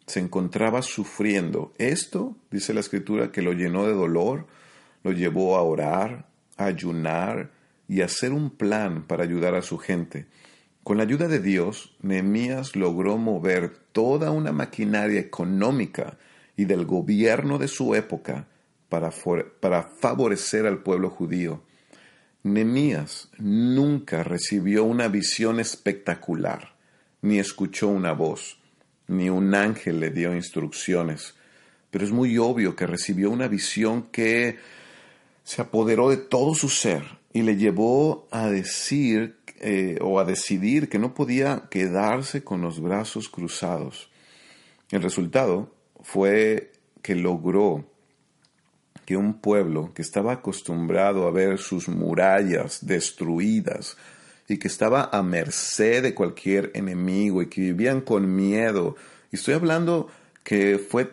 se 0.05 0.19
encontraba 0.19 0.81
sufriendo. 0.81 1.73
Esto, 1.77 2.35
dice 2.49 2.73
la 2.73 2.81
escritura, 2.81 3.31
que 3.31 3.41
lo 3.41 3.53
llenó 3.53 3.85
de 3.85 3.93
dolor, 3.93 4.47
lo 5.03 5.11
llevó 5.11 5.55
a 5.55 5.61
orar, 5.61 6.27
a 6.57 6.65
ayunar 6.65 7.51
y 7.91 8.03
hacer 8.03 8.31
un 8.31 8.51
plan 8.51 9.03
para 9.05 9.25
ayudar 9.25 9.53
a 9.53 9.61
su 9.61 9.77
gente. 9.77 10.25
Con 10.81 10.95
la 10.95 11.03
ayuda 11.03 11.27
de 11.27 11.41
Dios, 11.41 11.93
Nehemías 12.01 12.77
logró 12.77 13.17
mover 13.17 13.73
toda 13.91 14.31
una 14.31 14.53
maquinaria 14.53 15.19
económica 15.19 16.17
y 16.55 16.63
del 16.63 16.85
gobierno 16.85 17.57
de 17.57 17.67
su 17.67 17.93
época 17.93 18.47
para, 18.87 19.11
para 19.59 19.83
favorecer 19.83 20.67
al 20.67 20.83
pueblo 20.83 21.09
judío. 21.09 21.63
Nehemías 22.43 23.27
nunca 23.37 24.23
recibió 24.23 24.85
una 24.85 25.09
visión 25.09 25.59
espectacular, 25.59 26.77
ni 27.21 27.39
escuchó 27.39 27.89
una 27.89 28.13
voz, 28.13 28.57
ni 29.07 29.29
un 29.29 29.53
ángel 29.53 29.99
le 29.99 30.11
dio 30.11 30.33
instrucciones, 30.33 31.35
pero 31.89 32.05
es 32.05 32.11
muy 32.11 32.37
obvio 32.37 32.73
que 32.73 32.87
recibió 32.87 33.31
una 33.31 33.49
visión 33.49 34.03
que 34.03 34.59
se 35.43 35.61
apoderó 35.61 36.09
de 36.09 36.15
todo 36.15 36.55
su 36.55 36.69
ser 36.69 37.19
y 37.33 37.43
le 37.43 37.55
llevó 37.55 38.27
a 38.31 38.49
decir 38.49 39.37
eh, 39.59 39.99
o 40.01 40.19
a 40.19 40.25
decidir 40.25 40.89
que 40.89 40.99
no 40.99 41.13
podía 41.13 41.67
quedarse 41.69 42.43
con 42.43 42.61
los 42.61 42.81
brazos 42.81 43.29
cruzados. 43.29 44.09
El 44.89 45.03
resultado 45.03 45.73
fue 46.01 46.71
que 47.01 47.15
logró 47.15 47.85
que 49.05 49.17
un 49.17 49.39
pueblo 49.39 49.91
que 49.93 50.01
estaba 50.01 50.33
acostumbrado 50.33 51.27
a 51.27 51.31
ver 51.31 51.57
sus 51.57 51.87
murallas 51.87 52.85
destruidas 52.85 53.97
y 54.47 54.57
que 54.57 54.67
estaba 54.67 55.09
a 55.11 55.23
merced 55.23 56.03
de 56.03 56.13
cualquier 56.13 56.71
enemigo 56.73 57.41
y 57.41 57.47
que 57.47 57.61
vivían 57.61 58.01
con 58.01 58.35
miedo, 58.35 58.95
y 59.31 59.37
estoy 59.37 59.53
hablando 59.53 60.07
que 60.43 60.77
fue 60.77 61.11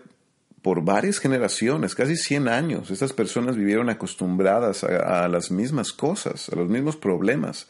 por 0.62 0.84
varias 0.84 1.18
generaciones, 1.18 1.94
casi 1.94 2.16
100 2.16 2.48
años, 2.48 2.90
estas 2.90 3.12
personas 3.12 3.56
vivieron 3.56 3.90
acostumbradas 3.90 4.84
a, 4.84 5.28
las 5.28 5.50
mismas 5.50 5.92
cosas, 5.92 6.48
a 6.48 6.56
los 6.56 6.68
mismos 6.68 6.96
problemas. 6.96 7.68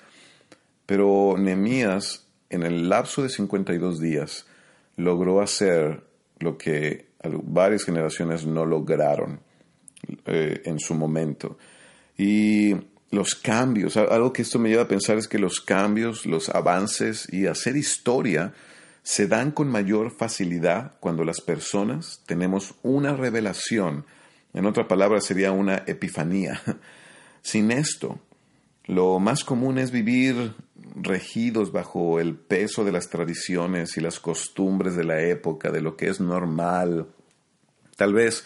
Pero 0.86 1.36
Nehemías, 1.38 2.26
en 2.48 2.62
el 2.62 2.88
lapso 2.88 3.22
de 3.22 3.28
52 3.28 4.00
días, 4.00 4.46
logró 4.96 5.40
hacer 5.40 6.02
lo 6.38 6.56
que 6.56 7.08
varias 7.44 7.84
generaciones 7.84 8.46
no 8.46 8.64
lograron 8.64 9.40
eh, 10.24 10.62
en 10.64 10.78
su 10.78 10.94
momento. 10.94 11.58
Y 12.16 12.74
los 13.10 13.34
cambios, 13.34 13.96
algo 13.96 14.32
que 14.32 14.42
esto 14.42 14.58
me 14.58 14.70
lleva 14.70 14.82
a 14.82 14.88
pensar 14.88 15.18
es 15.18 15.28
que 15.28 15.38
los 15.38 15.60
cambios, 15.60 16.24
los 16.24 16.48
avances 16.48 17.28
y 17.32 17.46
hacer 17.46 17.76
historia 17.76 18.54
se 19.08 19.26
dan 19.26 19.52
con 19.52 19.68
mayor 19.68 20.10
facilidad 20.10 20.92
cuando 21.00 21.24
las 21.24 21.40
personas 21.40 22.22
tenemos 22.26 22.74
una 22.82 23.16
revelación, 23.16 24.04
en 24.52 24.66
otra 24.66 24.86
palabra 24.86 25.22
sería 25.22 25.50
una 25.50 25.82
epifanía. 25.86 26.60
Sin 27.40 27.70
esto, 27.70 28.20
lo 28.84 29.18
más 29.18 29.44
común 29.44 29.78
es 29.78 29.92
vivir 29.92 30.52
regidos 30.94 31.72
bajo 31.72 32.20
el 32.20 32.36
peso 32.36 32.84
de 32.84 32.92
las 32.92 33.08
tradiciones 33.08 33.96
y 33.96 34.02
las 34.02 34.20
costumbres 34.20 34.94
de 34.94 35.04
la 35.04 35.22
época, 35.22 35.70
de 35.70 35.80
lo 35.80 35.96
que 35.96 36.08
es 36.08 36.20
normal. 36.20 37.06
Tal 37.96 38.12
vez 38.12 38.44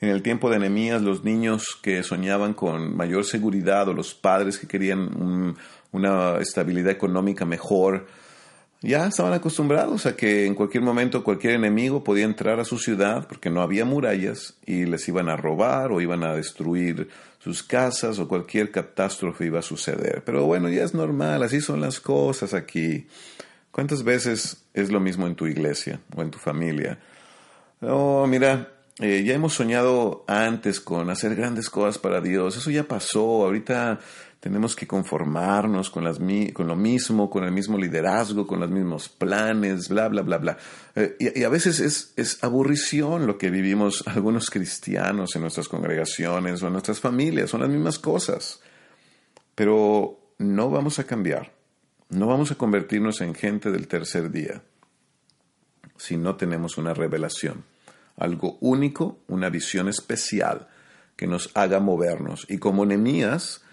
en 0.00 0.10
el 0.10 0.22
tiempo 0.22 0.48
de 0.48 0.60
Nehemías 0.60 1.02
los 1.02 1.24
niños 1.24 1.76
que 1.82 2.04
soñaban 2.04 2.54
con 2.54 2.96
mayor 2.96 3.24
seguridad 3.24 3.88
o 3.88 3.92
los 3.92 4.14
padres 4.14 4.58
que 4.58 4.68
querían 4.68 5.56
una 5.90 6.38
estabilidad 6.38 6.92
económica 6.92 7.44
mejor, 7.44 8.06
ya 8.84 9.06
estaban 9.06 9.32
acostumbrados 9.32 10.04
a 10.04 10.14
que 10.14 10.44
en 10.44 10.54
cualquier 10.54 10.82
momento 10.82 11.24
cualquier 11.24 11.54
enemigo 11.54 12.04
podía 12.04 12.24
entrar 12.24 12.60
a 12.60 12.64
su 12.64 12.78
ciudad 12.78 13.26
porque 13.26 13.48
no 13.48 13.62
había 13.62 13.84
murallas 13.84 14.54
y 14.66 14.84
les 14.84 15.08
iban 15.08 15.28
a 15.30 15.36
robar 15.36 15.90
o 15.90 16.02
iban 16.02 16.22
a 16.22 16.34
destruir 16.34 17.08
sus 17.38 17.62
casas 17.62 18.18
o 18.18 18.28
cualquier 18.28 18.70
catástrofe 18.70 19.46
iba 19.46 19.58
a 19.58 19.62
suceder. 19.62 20.22
Pero 20.24 20.44
bueno, 20.44 20.68
ya 20.68 20.84
es 20.84 20.92
normal, 20.92 21.42
así 21.42 21.60
son 21.60 21.80
las 21.80 21.98
cosas 21.98 22.52
aquí. 22.52 23.06
¿Cuántas 23.70 24.04
veces 24.04 24.64
es 24.74 24.92
lo 24.92 25.00
mismo 25.00 25.26
en 25.26 25.34
tu 25.34 25.46
iglesia 25.46 26.00
o 26.14 26.22
en 26.22 26.30
tu 26.30 26.38
familia? 26.38 26.98
Oh, 27.80 28.26
mira, 28.26 28.68
eh, 29.00 29.24
ya 29.24 29.34
hemos 29.34 29.54
soñado 29.54 30.24
antes 30.28 30.78
con 30.78 31.10
hacer 31.10 31.34
grandes 31.34 31.68
cosas 31.70 31.98
para 31.98 32.20
Dios. 32.20 32.56
Eso 32.56 32.70
ya 32.70 32.84
pasó. 32.84 33.44
Ahorita 33.44 33.98
tenemos 34.44 34.76
que 34.76 34.86
conformarnos 34.86 35.88
con, 35.88 36.04
las, 36.04 36.18
con 36.52 36.68
lo 36.68 36.76
mismo, 36.76 37.30
con 37.30 37.44
el 37.44 37.50
mismo 37.50 37.78
liderazgo, 37.78 38.46
con 38.46 38.60
los 38.60 38.70
mismos 38.70 39.08
planes, 39.08 39.88
bla, 39.88 40.06
bla, 40.08 40.20
bla, 40.20 40.36
bla. 40.36 40.58
Eh, 40.94 41.16
y, 41.34 41.44
a 41.44 41.48
veces 41.48 41.80
es, 41.80 42.12
es, 42.16 42.44
aburrición 42.44 43.26
lo 43.26 43.38
que 43.38 43.48
vivimos 43.48 44.04
algunos 44.06 44.50
cristianos 44.50 45.34
en 45.34 45.40
nuestras 45.40 45.66
congregaciones 45.66 46.62
o 46.62 46.66
en 46.66 46.74
nuestras 46.74 47.00
familias, 47.00 47.48
son 47.48 47.62
las 47.62 47.70
mismas 47.70 47.98
cosas. 47.98 48.60
Pero 49.54 50.18
no 50.36 50.68
vamos 50.68 50.98
a 50.98 51.04
cambiar, 51.04 51.54
no 52.10 52.26
vamos 52.26 52.50
a 52.50 52.56
convertirnos 52.56 53.22
en 53.22 53.34
gente 53.34 53.70
del 53.70 53.88
tercer 53.88 54.30
día 54.30 54.60
si 55.96 56.18
no 56.18 56.36
tenemos 56.36 56.76
una 56.76 56.92
revelación, 56.92 57.64
algo 58.18 58.58
único, 58.60 59.20
una 59.26 59.48
visión 59.48 59.88
especial 59.88 60.68
que 61.16 61.26
nos 61.26 61.50
haga 61.54 61.80
movernos. 61.80 62.44
Y 62.50 62.58
como 62.58 62.84
Nemías, 62.84 63.63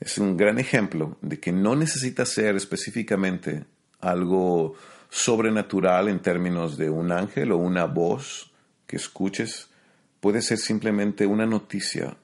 es 0.00 0.18
un 0.18 0.36
gran 0.36 0.58
ejemplo 0.58 1.16
de 1.22 1.40
que 1.40 1.52
no 1.52 1.74
necesita 1.74 2.24
ser 2.24 2.56
específicamente 2.56 3.64
algo 4.00 4.74
sobrenatural 5.10 6.08
en 6.08 6.20
términos 6.20 6.76
de 6.76 6.90
un 6.90 7.10
ángel 7.12 7.52
o 7.52 7.56
una 7.56 7.86
voz 7.86 8.52
que 8.86 8.96
escuches. 8.96 9.68
Puede 10.20 10.42
ser 10.42 10.58
simplemente 10.58 11.26
una 11.26 11.46
noticia 11.46 12.16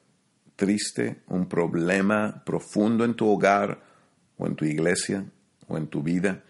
triste, 0.55 1.21
un 1.27 1.47
problema 1.47 2.43
profundo 2.45 3.03
en 3.03 3.15
tu 3.15 3.27
hogar 3.29 3.83
o 4.37 4.47
en 4.47 4.55
tu 4.55 4.65
iglesia 4.65 5.25
o 5.67 5.77
en 5.77 5.87
tu 5.87 6.01
vida 6.01 6.43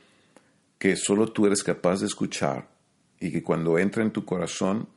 que 0.78 0.96
solo 0.96 1.32
tú 1.32 1.48
eres 1.48 1.64
capaz 1.64 2.02
de 2.02 2.06
escuchar 2.06 2.68
y 3.20 3.32
que 3.32 3.42
cuando 3.42 3.80
entra 3.80 4.04
en 4.04 4.12
tu 4.12 4.26
corazón 4.26 4.88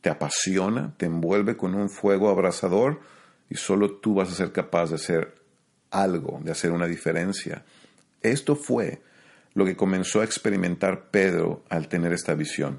te 0.00 0.10
apasiona, 0.10 0.94
te 0.96 1.06
envuelve 1.06 1.56
con 1.56 1.74
un 1.74 1.88
fuego 1.88 2.28
abrasador 2.28 3.00
y 3.48 3.56
solo 3.56 3.96
tú 3.96 4.14
vas 4.14 4.30
a 4.30 4.34
ser 4.34 4.52
capaz 4.52 4.90
de 4.90 4.98
ser 4.98 5.43
algo, 5.94 6.40
de 6.42 6.50
hacer 6.50 6.72
una 6.72 6.86
diferencia. 6.86 7.64
Esto 8.20 8.56
fue 8.56 9.00
lo 9.54 9.64
que 9.64 9.76
comenzó 9.76 10.20
a 10.20 10.24
experimentar 10.24 11.04
Pedro 11.10 11.62
al 11.68 11.88
tener 11.88 12.12
esta 12.12 12.34
visión. 12.34 12.78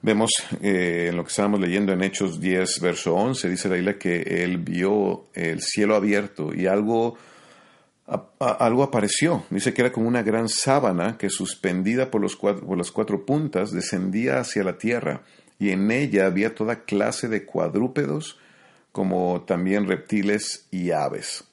vemos 0.00 0.30
eh, 0.62 1.08
en 1.10 1.16
lo 1.16 1.24
que 1.24 1.30
estábamos 1.30 1.60
leyendo 1.60 1.92
en 1.92 2.02
Hechos 2.02 2.40
10, 2.40 2.80
verso 2.80 3.14
11, 3.14 3.50
dice 3.50 3.68
la 3.68 3.76
isla 3.76 3.98
que 3.98 4.44
él 4.44 4.58
vio 4.58 5.26
el 5.34 5.60
cielo 5.60 5.96
abierto 5.96 6.54
y 6.54 6.66
algo, 6.66 7.18
algo 8.38 8.82
apareció. 8.84 9.44
Dice 9.50 9.74
que 9.74 9.82
era 9.82 9.92
como 9.92 10.06
una 10.06 10.22
gran 10.22 10.48
sábana 10.48 11.18
que 11.18 11.28
suspendida 11.28 12.10
por, 12.10 12.20
los 12.20 12.36
por 12.36 12.78
las 12.78 12.92
cuatro 12.92 13.26
puntas 13.26 13.72
descendía 13.72 14.38
hacia 14.38 14.62
la 14.62 14.78
tierra 14.78 15.22
y 15.58 15.70
en 15.70 15.90
ella 15.90 16.26
había 16.26 16.54
toda 16.54 16.84
clase 16.84 17.28
de 17.28 17.44
cuadrúpedos, 17.44 18.38
como 18.98 19.42
también 19.42 19.86
reptiles 19.86 20.66
y 20.72 20.90
aves. 20.90 21.44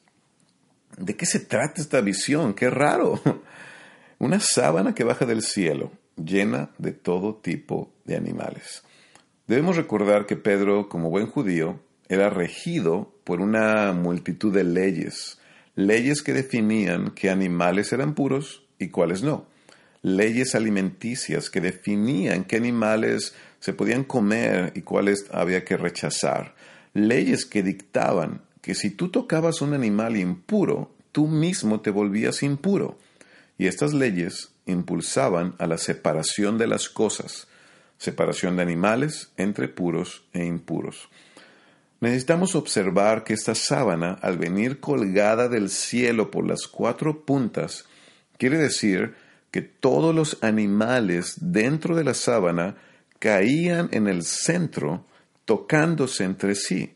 ¿De 0.97 1.15
qué 1.15 1.27
se 1.27 1.39
trata 1.39 1.79
esta 1.79 2.01
visión? 2.01 2.55
Qué 2.55 2.71
raro. 2.71 3.21
Una 4.17 4.39
sábana 4.39 4.95
que 4.95 5.03
baja 5.03 5.27
del 5.27 5.43
cielo, 5.43 5.91
llena 6.15 6.71
de 6.79 6.91
todo 6.91 7.35
tipo 7.35 7.93
de 8.03 8.15
animales. 8.15 8.81
Debemos 9.45 9.75
recordar 9.75 10.25
que 10.25 10.35
Pedro, 10.35 10.89
como 10.89 11.11
buen 11.11 11.27
judío, 11.27 11.79
era 12.09 12.31
regido 12.31 13.13
por 13.23 13.41
una 13.41 13.93
multitud 13.93 14.51
de 14.51 14.63
leyes, 14.63 15.37
leyes 15.75 16.23
que 16.23 16.33
definían 16.33 17.11
qué 17.11 17.29
animales 17.29 17.93
eran 17.93 18.15
puros 18.15 18.65
y 18.79 18.89
cuáles 18.89 19.21
no, 19.21 19.45
leyes 20.01 20.55
alimenticias 20.55 21.51
que 21.51 21.61
definían 21.61 22.45
qué 22.45 22.55
animales 22.55 23.35
se 23.59 23.73
podían 23.73 24.03
comer 24.03 24.71
y 24.73 24.81
cuáles 24.81 25.27
había 25.31 25.63
que 25.63 25.77
rechazar, 25.77 26.54
leyes 26.95 27.45
que 27.45 27.61
dictaban 27.61 28.41
que 28.61 28.73
si 28.73 28.89
tú 28.89 29.09
tocabas 29.09 29.61
un 29.61 29.75
animal 29.75 30.17
impuro, 30.17 30.95
tú 31.11 31.27
mismo 31.27 31.81
te 31.81 31.91
volvías 31.91 32.41
impuro. 32.41 32.97
Y 33.59 33.67
estas 33.67 33.93
leyes 33.93 34.49
impulsaban 34.65 35.53
a 35.59 35.67
la 35.67 35.77
separación 35.77 36.57
de 36.57 36.65
las 36.65 36.89
cosas, 36.89 37.47
separación 37.99 38.55
de 38.55 38.63
animales 38.63 39.31
entre 39.37 39.67
puros 39.67 40.23
e 40.33 40.45
impuros. 40.45 41.09
Necesitamos 41.99 42.55
observar 42.55 43.23
que 43.23 43.33
esta 43.33 43.55
sábana, 43.55 44.13
al 44.21 44.37
venir 44.37 44.79
colgada 44.79 45.47
del 45.47 45.69
cielo 45.69 46.31
por 46.31 46.47
las 46.47 46.67
cuatro 46.67 47.25
puntas, 47.25 47.85
quiere 48.37 48.57
decir 48.57 49.15
que 49.51 49.61
todos 49.61 50.15
los 50.15 50.37
animales 50.41 51.35
dentro 51.39 51.95
de 51.95 52.03
la 52.03 52.13
sábana 52.13 52.75
caían 53.19 53.89
en 53.91 54.07
el 54.07 54.23
centro, 54.23 55.05
tocándose 55.45 56.23
entre 56.23 56.55
sí. 56.55 56.93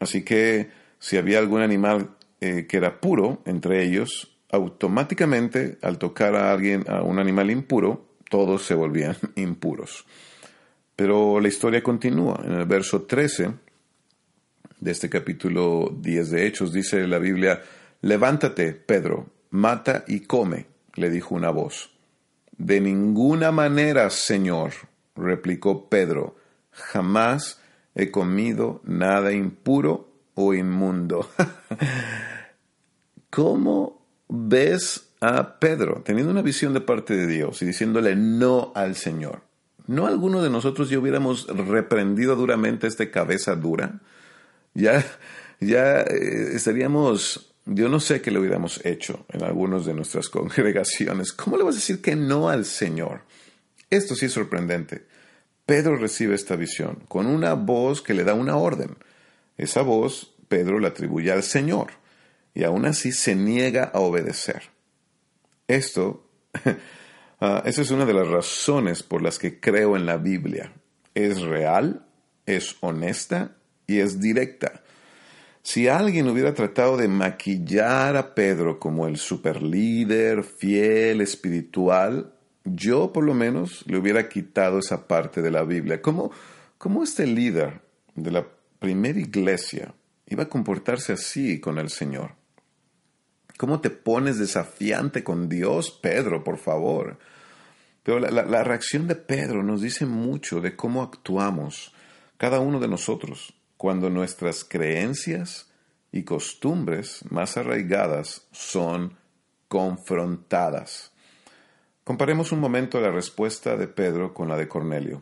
Así 0.00 0.24
que 0.24 0.70
si 0.98 1.16
había 1.16 1.38
algún 1.38 1.60
animal 1.60 2.16
eh, 2.40 2.66
que 2.68 2.76
era 2.76 3.00
puro 3.00 3.42
entre 3.46 3.84
ellos, 3.84 4.36
automáticamente 4.50 5.78
al 5.82 5.98
tocar 5.98 6.34
a 6.34 6.52
alguien, 6.52 6.84
a 6.88 7.02
un 7.02 7.18
animal 7.18 7.50
impuro, 7.50 8.06
todos 8.30 8.64
se 8.64 8.74
volvían 8.74 9.16
impuros. 9.36 10.04
Pero 10.96 11.40
la 11.40 11.48
historia 11.48 11.82
continúa. 11.82 12.40
En 12.44 12.52
el 12.52 12.66
verso 12.66 13.02
13 13.02 13.52
de 14.80 14.90
este 14.90 15.08
capítulo 15.08 15.94
10 15.96 16.30
de 16.30 16.46
Hechos 16.46 16.72
dice 16.72 17.06
la 17.06 17.18
Biblia, 17.18 17.62
levántate, 18.00 18.72
Pedro, 18.72 19.26
mata 19.50 20.04
y 20.06 20.20
come, 20.20 20.66
le 20.94 21.10
dijo 21.10 21.34
una 21.34 21.50
voz. 21.50 21.90
De 22.56 22.80
ninguna 22.80 23.52
manera, 23.52 24.10
Señor, 24.10 24.72
replicó 25.14 25.88
Pedro, 25.88 26.36
jamás 26.78 27.60
he 27.94 28.10
comido 28.10 28.80
nada 28.84 29.32
impuro 29.32 30.08
o 30.34 30.54
inmundo. 30.54 31.28
¿Cómo 33.30 34.06
ves 34.28 35.10
a 35.20 35.58
Pedro 35.58 36.02
teniendo 36.04 36.30
una 36.30 36.42
visión 36.42 36.72
de 36.74 36.80
parte 36.80 37.16
de 37.16 37.26
Dios 37.26 37.60
y 37.62 37.66
diciéndole 37.66 38.14
no 38.16 38.72
al 38.74 38.94
Señor? 38.94 39.42
¿No 39.86 40.06
alguno 40.06 40.42
de 40.42 40.50
nosotros 40.50 40.90
ya 40.90 40.98
hubiéramos 40.98 41.46
reprendido 41.48 42.36
duramente 42.36 42.86
a 42.86 42.88
esta 42.88 43.10
cabeza 43.10 43.56
dura? 43.56 44.00
Ya, 44.74 45.04
ya 45.60 46.02
eh, 46.02 46.50
estaríamos, 46.54 47.54
yo 47.64 47.88
no 47.88 47.98
sé 47.98 48.20
qué 48.20 48.30
le 48.30 48.38
hubiéramos 48.38 48.84
hecho 48.84 49.24
en 49.30 49.42
algunas 49.42 49.86
de 49.86 49.94
nuestras 49.94 50.28
congregaciones. 50.30 51.32
¿Cómo 51.32 51.56
le 51.56 51.64
vas 51.64 51.74
a 51.74 51.78
decir 51.78 52.00
que 52.00 52.14
no 52.14 52.48
al 52.48 52.64
Señor? 52.64 53.22
Esto 53.90 54.14
sí 54.14 54.26
es 54.26 54.32
sorprendente. 54.32 55.06
Pedro 55.68 55.96
recibe 55.96 56.34
esta 56.34 56.56
visión 56.56 57.00
con 57.08 57.26
una 57.26 57.52
voz 57.52 58.00
que 58.00 58.14
le 58.14 58.24
da 58.24 58.32
una 58.32 58.56
orden. 58.56 58.96
Esa 59.58 59.82
voz 59.82 60.34
Pedro 60.48 60.78
la 60.78 60.88
atribuye 60.88 61.30
al 61.30 61.42
Señor 61.42 61.88
y 62.54 62.64
aún 62.64 62.86
así 62.86 63.12
se 63.12 63.34
niega 63.34 63.84
a 63.84 64.00
obedecer. 64.00 64.62
Esto, 65.66 66.26
uh, 66.64 67.60
esa 67.66 67.82
es 67.82 67.90
una 67.90 68.06
de 68.06 68.14
las 68.14 68.28
razones 68.28 69.02
por 69.02 69.20
las 69.20 69.38
que 69.38 69.60
creo 69.60 69.94
en 69.94 70.06
la 70.06 70.16
Biblia. 70.16 70.72
Es 71.14 71.42
real, 71.42 72.06
es 72.46 72.76
honesta 72.80 73.58
y 73.86 73.98
es 73.98 74.20
directa. 74.20 74.82
Si 75.62 75.86
alguien 75.86 76.30
hubiera 76.30 76.54
tratado 76.54 76.96
de 76.96 77.08
maquillar 77.08 78.16
a 78.16 78.34
Pedro 78.34 78.78
como 78.78 79.06
el 79.06 79.18
superlíder, 79.18 80.44
fiel, 80.44 81.20
espiritual, 81.20 82.37
yo 82.74 83.12
por 83.12 83.24
lo 83.24 83.34
menos 83.34 83.84
le 83.86 83.98
hubiera 83.98 84.28
quitado 84.28 84.78
esa 84.78 85.06
parte 85.06 85.42
de 85.42 85.50
la 85.50 85.64
Biblia. 85.64 86.02
¿Cómo, 86.02 86.30
cómo 86.78 87.02
este 87.02 87.26
líder 87.26 87.80
de 88.14 88.30
la 88.30 88.46
primera 88.78 89.18
iglesia 89.18 89.94
iba 90.26 90.44
a 90.44 90.48
comportarse 90.48 91.12
así 91.12 91.60
con 91.60 91.78
el 91.78 91.90
Señor? 91.90 92.32
¿Cómo 93.58 93.80
te 93.80 93.90
pones 93.90 94.38
desafiante 94.38 95.24
con 95.24 95.48
Dios, 95.48 95.90
Pedro, 95.90 96.44
por 96.44 96.58
favor? 96.58 97.18
Pero 98.08 98.20
la, 98.20 98.64
reacción 98.64 99.06
de 99.06 99.16
Pedro 99.16 99.62
nos 99.62 99.82
dice 99.82 100.06
mucho 100.06 100.62
de 100.62 100.76
cómo 100.76 101.02
actuamos 101.02 101.92
cada 102.38 102.60
uno 102.60 102.80
de 102.80 102.88
nosotros 102.88 103.52
cuando 103.76 104.08
nuestras 104.08 104.64
creencias 104.64 105.68
y 106.10 106.22
costumbres 106.22 107.22
más 107.28 107.56
arraigadas 107.56 108.46
son 108.50 109.18
confrontadas. 109.68 111.12
Comparemos 112.08 112.52
un 112.52 112.60
momento 112.60 113.02
la 113.02 113.10
respuesta 113.10 113.76
de 113.76 113.86
Pedro 113.86 114.32
con 114.32 114.48
la 114.48 114.56
de 114.56 114.66
Cornelio. 114.66 115.20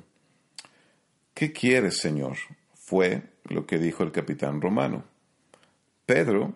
¿Qué 1.34 1.50
quieres, 1.50 1.98
Señor? 1.98 2.36
fue 2.76 3.24
lo 3.42 3.66
que 3.66 3.80
dijo 3.80 4.04
el 4.04 4.12
capitán 4.12 4.60
romano. 4.60 5.02
Pedro 6.06 6.54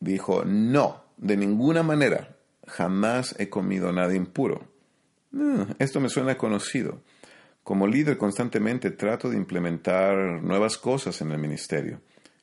dijo, 0.00 0.44
no, 0.44 1.04
de 1.16 1.36
ninguna 1.36 1.84
manera, 1.84 2.38
jamás 2.66 3.36
he 3.38 3.48
comido 3.48 3.92
nada 3.92 4.16
impuro. 4.16 4.66
Mm, 5.30 5.62
esto 5.78 6.00
me 6.00 6.08
suena 6.08 6.36
conocido. 6.36 7.00
Como 7.62 7.86
líder 7.86 8.18
constantemente 8.18 8.90
trato 8.90 9.30
de 9.30 9.36
implementar 9.36 10.42
nuevas 10.42 10.76
cosas 10.76 11.20
en 11.20 11.30
el 11.30 11.38
ministerio. 11.38 12.00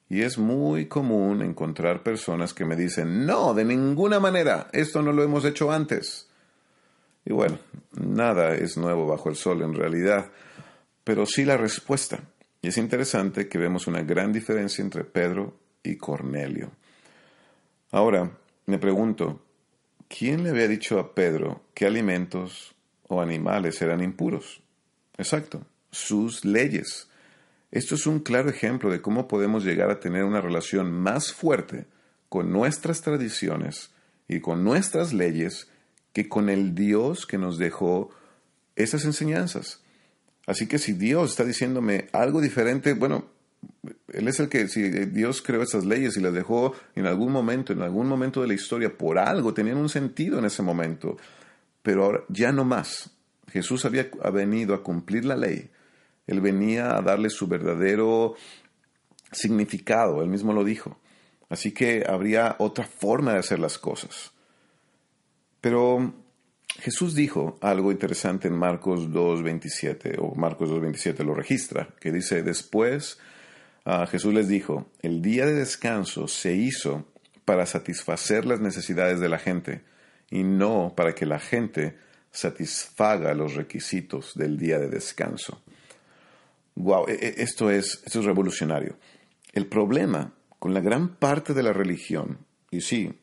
Y 0.08 0.22
es 0.22 0.38
muy 0.38 0.86
común 0.86 1.42
encontrar 1.42 2.02
personas 2.02 2.54
que 2.54 2.64
me 2.64 2.78
dicen, 2.78 3.26
no, 3.26 3.54
de 3.54 3.66
ninguna 3.66 4.22
manera, 4.22 4.70
esto 4.72 5.02
no 5.02 5.12
lo 5.12 5.22
hemos 5.22 5.44
hecho 5.44 5.70
antes. 5.70 6.30
Y 7.26 7.34
bueno, 7.34 7.58
nada 8.00 8.56
es 8.56 8.78
nuevo 8.78 9.08
bajo 9.08 9.30
el 9.30 9.36
sol 9.36 9.64
en 9.64 9.74
realidad, 9.74 10.32
pero 11.04 11.26
sí 11.26 11.44
la 11.44 11.58
respuesta. 11.58 12.20
Y 12.62 12.68
es 12.68 12.78
interesante 12.78 13.48
que 13.48 13.58
vemos 13.58 13.88
una 13.88 14.04
gran 14.04 14.32
diferencia 14.32 14.84
entre 14.84 15.04
Pedro 15.04 15.58
y 15.84 15.98
Cornelio. 15.98 16.72
Ahora, 17.92 18.32
me 18.68 18.78
pregunto, 18.78 19.42
¿quién 20.08 20.44
le 20.44 20.52
había 20.52 20.68
dicho 20.68 21.00
a 21.00 21.14
Pedro 21.14 21.64
qué 21.74 21.86
alimentos 21.86 22.76
o 23.08 23.22
animales 23.22 23.82
eran 23.82 24.04
impuros? 24.04 24.62
Exacto, 25.18 25.62
sus 25.92 26.46
leyes. 26.46 27.10
Esto 27.72 27.96
es 27.96 28.06
un 28.06 28.20
claro 28.20 28.50
ejemplo 28.50 28.92
de 28.92 29.02
cómo 29.02 29.28
podemos 29.28 29.64
llegar 29.64 29.90
a 29.90 30.00
tener 30.00 30.24
una 30.24 30.42
relación 30.42 30.92
más 30.92 31.34
fuerte 31.34 31.86
con 32.30 32.52
nuestras 32.52 33.02
tradiciones 33.02 33.92
y 34.28 34.40
con 34.40 34.64
nuestras 34.64 35.14
leyes 35.14 35.70
que 36.16 36.30
con 36.30 36.50
el 36.50 36.74
Dios 36.74 37.26
que 37.26 37.38
nos 37.38 37.58
dejó 37.58 38.10
esas 38.78 39.04
enseñanzas. 39.04 39.82
Así 40.48 40.66
que 40.66 40.80
si 40.80 40.94
Dios 40.94 41.32
está 41.32 41.44
diciéndome 41.44 42.08
algo 42.14 42.40
diferente, 42.40 42.94
bueno, 42.94 43.26
él 44.14 44.26
es 44.30 44.40
el 44.40 44.48
que, 44.48 44.70
si 44.70 44.90
Dios 45.08 45.42
creó 45.42 45.62
esas 45.62 45.84
leyes 45.84 46.16
y 46.16 46.22
las 46.22 46.34
dejó 46.34 46.74
en 46.96 47.06
algún 47.06 47.34
momento, 47.34 47.74
en 47.74 47.82
algún 47.82 48.08
momento 48.08 48.40
de 48.40 48.48
la 48.48 48.54
historia, 48.54 48.98
por 48.98 49.20
algo, 49.20 49.54
tenían 49.54 49.76
un 49.76 49.90
sentido 49.90 50.40
en 50.40 50.46
ese 50.46 50.62
momento, 50.64 51.18
pero 51.84 52.06
ahora 52.06 52.24
ya 52.30 52.54
no 52.54 52.64
más. 52.64 53.12
Jesús 53.52 53.84
había 53.84 54.10
venido 54.32 54.74
a 54.74 54.84
cumplir 54.84 55.26
la 55.26 55.36
ley. 55.36 55.70
Él 56.28 56.40
venía 56.40 56.96
a 56.96 57.02
darle 57.02 57.30
su 57.30 57.46
verdadero 57.48 58.36
significado, 59.34 60.22
él 60.22 60.30
mismo 60.30 60.54
lo 60.54 60.64
dijo. 60.64 60.98
Así 61.50 61.74
que 61.74 62.06
habría 62.08 62.56
otra 62.60 62.86
forma 62.86 63.34
de 63.34 63.40
hacer 63.40 63.60
las 63.60 63.78
cosas. 63.78 64.32
Pero 65.66 66.14
Jesús 66.80 67.16
dijo 67.16 67.58
algo 67.60 67.92
interesante 67.92 68.50
en 68.50 68.54
Marcos 68.54 69.10
2.27, 69.10 70.16
o 70.20 70.36
Marcos 70.36 70.70
2.27 70.70 71.24
lo 71.24 71.34
registra, 71.34 71.90
que 72.00 72.12
dice, 72.12 72.44
después 72.44 73.18
Jesús 74.12 74.32
les 74.32 74.48
dijo, 74.48 74.92
el 75.02 75.24
día 75.24 75.48
de 75.48 75.56
descanso 75.56 76.28
se 76.28 76.54
hizo 76.54 77.08
para 77.46 77.66
satisfacer 77.66 78.46
las 78.46 78.60
necesidades 78.60 79.20
de 79.20 79.28
la 79.28 79.40
gente 79.40 79.82
y 80.30 80.44
no 80.44 80.94
para 80.96 81.16
que 81.16 81.26
la 81.26 81.40
gente 81.40 81.98
satisfaga 82.30 83.34
los 83.34 83.56
requisitos 83.56 84.36
del 84.36 84.60
día 84.60 84.78
de 84.78 84.90
descanso. 84.90 85.64
Wow, 86.76 87.08
e, 87.08 87.14
e, 87.14 87.42
esto 87.42 87.72
es, 87.72 88.04
esto 88.06 88.20
es 88.20 88.26
revolucionario. 88.26 88.98
El 89.52 89.66
problema 89.66 90.32
con 90.60 90.76
la 90.76 90.82
gran 90.82 91.16
parte 91.16 91.56
de 91.56 91.64
la 91.64 91.74
religión, 91.74 92.38
y 92.70 92.82
sí, 92.82 93.20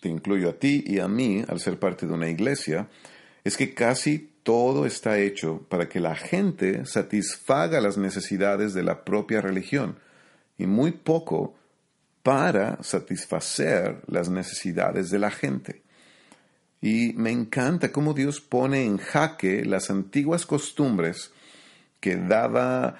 te 0.00 0.08
incluyo 0.08 0.50
a 0.50 0.52
ti 0.54 0.82
y 0.86 0.98
a 0.98 1.08
mí 1.08 1.44
al 1.46 1.60
ser 1.60 1.78
parte 1.78 2.06
de 2.06 2.12
una 2.12 2.28
iglesia, 2.28 2.88
es 3.44 3.56
que 3.56 3.74
casi 3.74 4.30
todo 4.42 4.86
está 4.86 5.18
hecho 5.18 5.66
para 5.68 5.88
que 5.88 6.00
la 6.00 6.16
gente 6.16 6.86
satisfaga 6.86 7.80
las 7.80 7.98
necesidades 7.98 8.74
de 8.74 8.82
la 8.82 9.04
propia 9.04 9.40
religión 9.40 9.98
y 10.58 10.66
muy 10.66 10.92
poco 10.92 11.54
para 12.22 12.82
satisfacer 12.82 14.02
las 14.06 14.28
necesidades 14.28 15.10
de 15.10 15.18
la 15.18 15.30
gente. 15.30 15.82
Y 16.82 17.12
me 17.14 17.30
encanta 17.30 17.92
cómo 17.92 18.14
Dios 18.14 18.40
pone 18.40 18.84
en 18.84 18.96
jaque 18.96 19.64
las 19.64 19.90
antiguas 19.90 20.46
costumbres 20.46 21.32
que 22.00 22.16
daba 22.16 22.98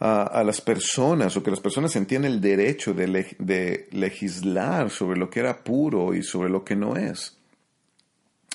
a, 0.00 0.44
las 0.44 0.60
personas 0.60 1.36
o 1.36 1.42
que 1.42 1.50
las 1.50 1.60
personas 1.60 1.92
sentían 1.92 2.24
el 2.24 2.40
derecho 2.40 2.94
de, 2.94 3.88
legislar 3.90 4.90
sobre 4.90 5.18
lo 5.18 5.28
que 5.28 5.40
era 5.40 5.64
puro 5.64 6.14
y 6.14 6.22
sobre 6.22 6.50
lo 6.50 6.64
que 6.64 6.76
no 6.76 6.96
es. 6.96 7.36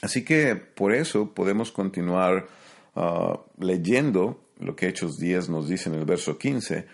Así 0.02 0.24
que 0.24 0.56
por 0.56 0.94
eso 0.94 1.34
podemos 1.34 1.72
continuar 1.72 2.48
ah, 2.96 3.40
leyendo 3.58 4.42
lo 4.60 4.76
que 4.76 4.88
Hechos 4.88 5.18
10 5.18 5.50
nos 5.50 5.68
dice 5.68 5.90
en 5.90 5.96
el 5.96 6.06
verso 6.06 6.38
15. 6.38 6.86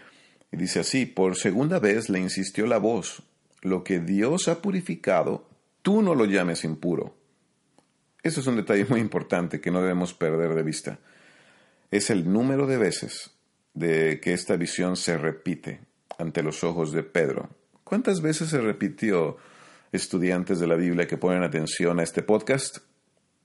Y 0.51 0.57
dice 0.57 0.79
así, 0.79 1.05
por 1.05 1.35
segunda 1.35 1.79
vez 1.79 2.09
le 2.09 2.19
insistió 2.19 2.65
la 2.65 2.77
voz, 2.77 3.21
lo 3.61 3.83
que 3.83 3.99
Dios 3.99 4.47
ha 4.47 4.61
purificado, 4.61 5.47
tú 5.83 6.01
no 6.01 6.15
lo 6.15 6.25
llames 6.25 6.63
impuro. 6.63 7.15
Eso 8.23 8.41
es 8.41 8.47
un 8.47 8.55
detalle 8.55 8.85
muy 8.89 8.99
importante 8.99 9.61
que 9.61 9.71
no 9.71 9.81
debemos 9.81 10.13
perder 10.13 10.55
de 10.55 10.63
vista. 10.63 10.99
Es 11.91 12.09
el 12.09 12.31
número 12.31 12.65
de 12.65 12.77
veces 12.77 13.31
de 13.79 14.19
que 14.19 14.33
esta 14.33 14.57
visión 14.57 14.97
se 14.97 15.17
repite 15.17 15.79
ante 16.17 16.43
los 16.43 16.63
ojos 16.65 16.91
de 16.91 17.01
Pedro. 17.01 17.49
¿Cuántas 17.85 18.21
veces 18.21 18.49
se 18.49 18.59
repitió, 18.59 19.37
estudiantes 19.91 20.59
de 20.59 20.67
la 20.67 20.75
Biblia 20.75 21.07
que 21.07 21.17
ponen 21.17 21.43
atención 21.43 21.99
a 21.99 22.03
este 22.03 22.21
podcast? 22.21 22.79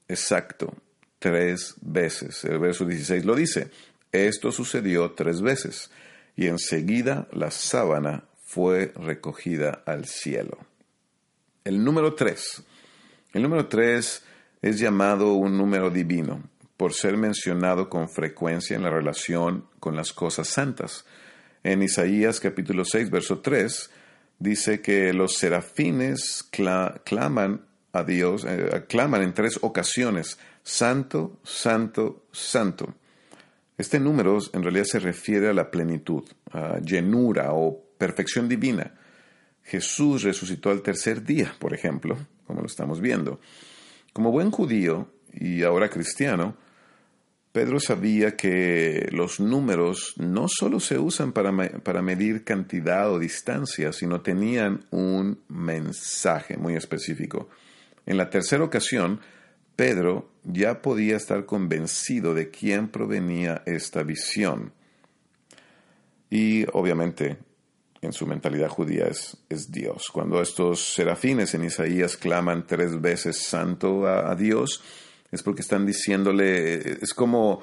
Exacto, 0.09 0.75
tres 1.20 1.77
veces. 1.81 2.44
El 2.44 2.59
verso 2.59 2.85
16 2.85 3.25
lo 3.25 3.37
dice. 3.37 3.70
Esto 4.11 4.51
sucedió 4.51 5.12
tres 5.12 5.40
veces 5.40 5.90
y 6.37 6.49
enseguida 6.49 7.29
la 7.33 7.53
sábana 7.53 8.25
fue 8.44 8.92
recogida 8.97 9.83
al 9.87 10.05
cielo. 10.05 10.59
El 11.62 11.83
número 11.85 12.14
tres. 12.14 12.62
El 13.33 13.42
número 13.42 13.68
tres 13.68 14.25
es 14.62 14.81
llamado 14.81 15.35
un 15.35 15.57
número 15.57 15.90
divino 15.90 16.42
por 16.85 16.92
ser 16.92 17.16
mencionado 17.16 17.88
con 17.88 18.11
frecuencia 18.11 18.77
en 18.77 18.83
la 18.83 18.90
relación 18.90 19.64
con 19.81 19.97
las 19.97 20.12
cosas 20.12 20.49
santas. 20.49 21.07
En 21.62 21.83
Isaías 21.83 22.40
capítulo 22.40 22.85
6, 22.85 23.09
verso 23.09 23.38
3, 23.38 23.90
dice 24.38 24.83
que 24.83 25.14
los 25.14 25.38
serafines 25.38 26.47
claman 26.51 27.64
a 27.94 28.05
Dios, 28.05 28.44
eh, 28.47 28.85
claman 28.87 29.23
en 29.23 29.33
tres 29.33 29.59
ocasiones, 29.62 30.38
Santo, 30.62 31.40
Santo, 31.42 32.27
Santo. 32.33 32.94
Este 33.79 33.99
número 33.99 34.37
en 34.53 34.62
realidad 34.62 34.85
se 34.85 34.99
refiere 34.99 35.49
a 35.49 35.55
la 35.55 35.70
plenitud, 35.70 36.25
a 36.53 36.81
llenura 36.81 37.55
o 37.55 37.83
perfección 37.97 38.47
divina. 38.47 38.92
Jesús 39.62 40.23
resucitó 40.23 40.68
al 40.68 40.83
tercer 40.83 41.25
día, 41.25 41.55
por 41.59 41.73
ejemplo, 41.73 42.18
como 42.47 42.61
lo 42.61 42.66
estamos 42.66 43.01
viendo. 43.01 43.40
Como 44.12 44.31
buen 44.31 44.51
judío 44.51 45.09
y 45.33 45.62
ahora 45.62 45.88
cristiano, 45.88 46.62
Pedro 47.55 47.79
sabía 47.79 48.35
que 48.35 49.07
los 49.12 49.38
números 49.38 50.14
no 50.17 50.49
solo 50.49 50.81
se 50.81 50.99
usan 50.99 51.31
para, 51.31 51.53
para, 51.85 52.03
medir 52.03 52.43
cantidad 52.43 53.09
o 53.12 53.21
distancia, 53.21 53.93
sino 53.93 54.23
tenían 54.23 54.85
un 54.90 55.38
mensaje 55.47 56.57
muy 56.57 56.75
específico. 56.75 57.49
En 58.07 58.17
la 58.17 58.29
tercera 58.29 58.64
ocasión, 58.64 59.21
Pedro 59.77 60.33
ya 60.43 60.83
podía 60.83 61.17
estar 61.17 61.47
convencido 61.47 62.35
de 62.35 62.51
quién 62.51 62.88
provenía 62.88 63.62
esta 63.67 64.03
visión. 64.03 64.73
Y 66.31 66.67
obviamente 66.73 67.37
en 68.03 68.12
su 68.12 68.27
mentalidad 68.27 68.69
judía 68.69 69.07
es, 69.07 69.37
es 69.49 69.71
Dios. 69.71 70.09
Cuando 70.12 70.43
estos 70.43 70.93
serafines 70.93 71.55
en 71.55 71.67
Isaías 71.67 72.17
claman 72.17 72.67
tres 72.67 73.01
veces 73.01 73.45
santo 73.45 74.09
a 74.09 74.35
Dios, 74.35 74.83
es 75.35 75.42
porque 75.42 75.62
están 75.62 75.87
diciéndole, 75.87 77.03
es 77.03 77.12
como 77.14 77.62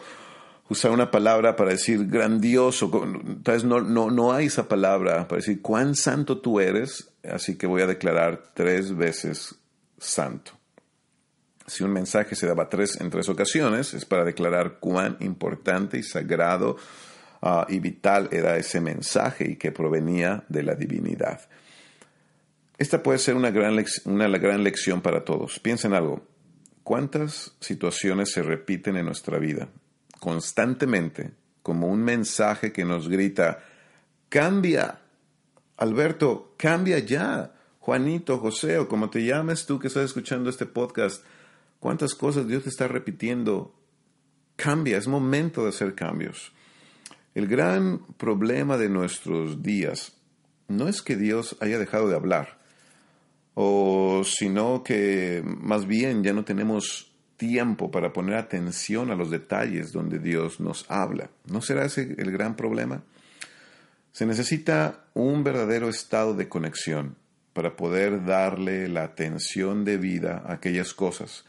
usar 0.70 0.92
una 0.92 1.12
palabra 1.12 1.56
para 1.56 1.72
decir 1.72 2.08
grandioso, 2.08 2.90
entonces 3.26 3.66
no, 3.66 3.82
no, 3.82 4.10
no 4.10 4.32
hay 4.32 4.46
esa 4.46 4.68
palabra 4.68 5.28
para 5.28 5.40
decir 5.40 5.62
cuán 5.62 5.96
santo 5.96 6.40
tú 6.40 6.60
eres, 6.60 7.12
así 7.30 7.58
que 7.58 7.68
voy 7.68 7.82
a 7.82 7.88
declarar 7.88 8.44
tres 8.54 8.96
veces 8.96 9.56
santo. 9.98 10.54
Si 11.68 11.84
un 11.84 11.92
mensaje 11.92 12.36
se 12.36 12.48
daba 12.48 12.70
tres 12.70 13.00
en 13.00 13.10
tres 13.10 13.30
ocasiones, 13.30 13.94
es 13.94 14.06
para 14.06 14.24
declarar 14.24 14.80
cuán 14.80 15.18
importante 15.20 15.98
y 15.98 16.04
sagrado 16.04 16.78
ah, 17.42 17.66
y 17.70 17.80
vital 17.80 18.30
era 18.32 18.58
ese 18.58 18.82
mensaje 18.82 19.52
y 19.52 19.56
que 19.58 19.72
provenía 19.72 20.44
de 20.50 20.64
la 20.64 20.76
divinidad. 20.76 21.42
Esta 22.78 23.04
puede 23.04 23.20
ser 23.20 23.36
una 23.36 23.52
gran, 23.52 23.84
una 24.06 24.28
gran 24.38 24.64
lección 24.64 25.02
para 25.02 25.24
todos. 25.24 25.60
Piensen 25.60 25.94
algo. 25.94 26.26
¿Cuántas 26.84 27.56
situaciones 27.60 28.32
se 28.32 28.44
repiten 28.44 28.98
en 28.98 29.06
nuestra 29.06 29.38
vida 29.38 29.70
constantemente 30.22 31.32
como 31.63 31.88
un 31.88 32.04
mensaje 32.04 32.72
que 32.72 32.86
nos 32.86 33.10
grita, 33.10 33.63
cambia, 34.30 35.00
Alberto, 35.78 36.54
cambia 36.58 37.00
ya, 37.00 37.56
Juanito, 37.80 38.38
José 38.38 38.78
o 38.78 38.88
como 38.88 39.10
te 39.10 39.26
llames 39.26 39.65
tú 39.65 39.80
que 39.80 39.88
estás 39.88 40.06
escuchando 40.06 40.50
este 40.50 40.67
podcast, 40.67 41.26
cuántas 41.80 42.13
cosas 42.13 42.48
Dios 42.48 42.63
te 42.63 42.70
está 42.70 42.88
repitiendo, 42.88 43.74
cambia, 44.56 44.98
es 44.98 45.08
momento 45.08 45.63
de 45.63 45.70
hacer 45.70 45.96
cambios. 45.96 46.52
El 47.34 47.48
gran 47.48 48.06
problema 48.17 48.78
de 48.78 48.89
nuestros 48.89 49.63
días 49.63 50.13
no 50.67 50.88
es 50.88 51.02
que 51.02 51.15
Dios 51.15 51.58
haya 51.62 51.80
dejado 51.80 52.08
de 52.08 52.15
hablar, 52.15 52.60
o 53.54 54.24
sino 54.24 54.84
que 54.84 55.44
más 55.46 55.86
bien 55.86 56.24
ya 56.24 56.34
no 56.34 56.44
tenemos 56.46 57.12
tiempo 57.38 57.90
para 57.90 58.14
poner 58.14 58.36
atención 58.36 59.10
a 59.12 59.16
los 59.16 59.32
detalles 59.32 59.92
donde 59.92 60.20
Dios 60.20 60.60
nos 60.60 60.86
habla. 60.90 61.30
¿No 61.48 61.62
será 61.62 61.86
ese 61.86 62.16
el 62.18 62.32
gran 62.32 62.56
problema? 62.56 63.04
Se 64.12 64.26
necesita 64.26 65.06
un 65.14 65.44
verdadero 65.44 65.90
estado 65.90 66.34
de 66.36 66.48
conexión 66.48 67.16
para 67.54 67.76
poder 67.76 68.26
darle 68.26 68.88
la 68.88 69.04
atención 69.04 69.84
debida 69.84 70.44
a 70.46 70.54
aquellas 70.54 70.94
cosas, 70.94 71.46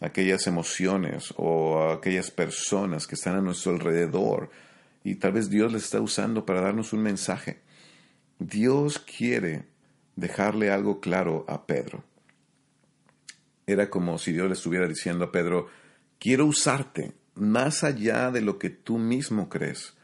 a 0.00 0.06
aquellas 0.06 0.46
emociones 0.46 1.34
o 1.36 1.80
a 1.80 1.94
aquellas 1.94 2.30
personas 2.30 3.06
que 3.06 3.16
están 3.16 3.36
a 3.36 3.40
nuestro 3.40 3.72
alrededor 3.72 4.50
y 5.02 5.16
tal 5.16 5.32
vez 5.32 5.50
Dios 5.50 5.72
les 5.72 5.84
está 5.84 6.00
usando 6.00 6.46
para 6.46 6.62
darnos 6.62 6.92
un 6.92 7.02
mensaje. 7.02 7.58
Dios 8.38 8.98
quiere 8.98 9.64
dejarle 10.16 10.70
algo 10.70 11.00
claro 11.00 11.44
a 11.48 11.66
Pedro. 11.66 12.04
Era 13.66 13.90
como 13.90 14.18
si 14.18 14.32
Dios 14.32 14.46
le 14.48 14.54
estuviera 14.54 14.86
diciendo 14.86 15.24
a 15.24 15.32
Pedro, 15.32 15.68
quiero 16.18 16.46
usarte 16.46 17.12
más 17.34 17.82
allá 17.82 18.30
de 18.30 18.40
lo 18.40 18.58
que 18.58 18.70
tú 18.70 18.98
mismo 18.98 19.48
crees, 19.48 19.94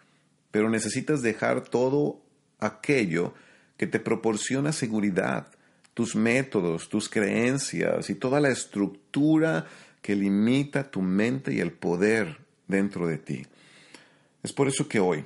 pero 0.50 0.68
necesitas 0.68 1.22
dejar 1.22 1.62
todo 1.62 2.22
aquello 2.58 3.34
que 3.76 3.86
te 3.86 4.00
proporciona 4.00 4.72
seguridad, 4.72 5.48
tus 5.94 6.16
métodos, 6.16 6.88
tus 6.88 7.08
creencias 7.08 8.10
y 8.10 8.14
toda 8.14 8.40
la 8.40 8.50
estructura 8.50 9.66
que 10.02 10.16
limita 10.16 10.90
tu 10.90 11.02
mente 11.02 11.52
y 11.52 11.60
el 11.60 11.72
poder 11.72 12.38
dentro 12.66 13.06
de 13.06 13.18
ti. 13.18 13.46
Es 14.42 14.52
por 14.52 14.68
eso 14.68 14.88
que 14.88 15.00
hoy 15.00 15.24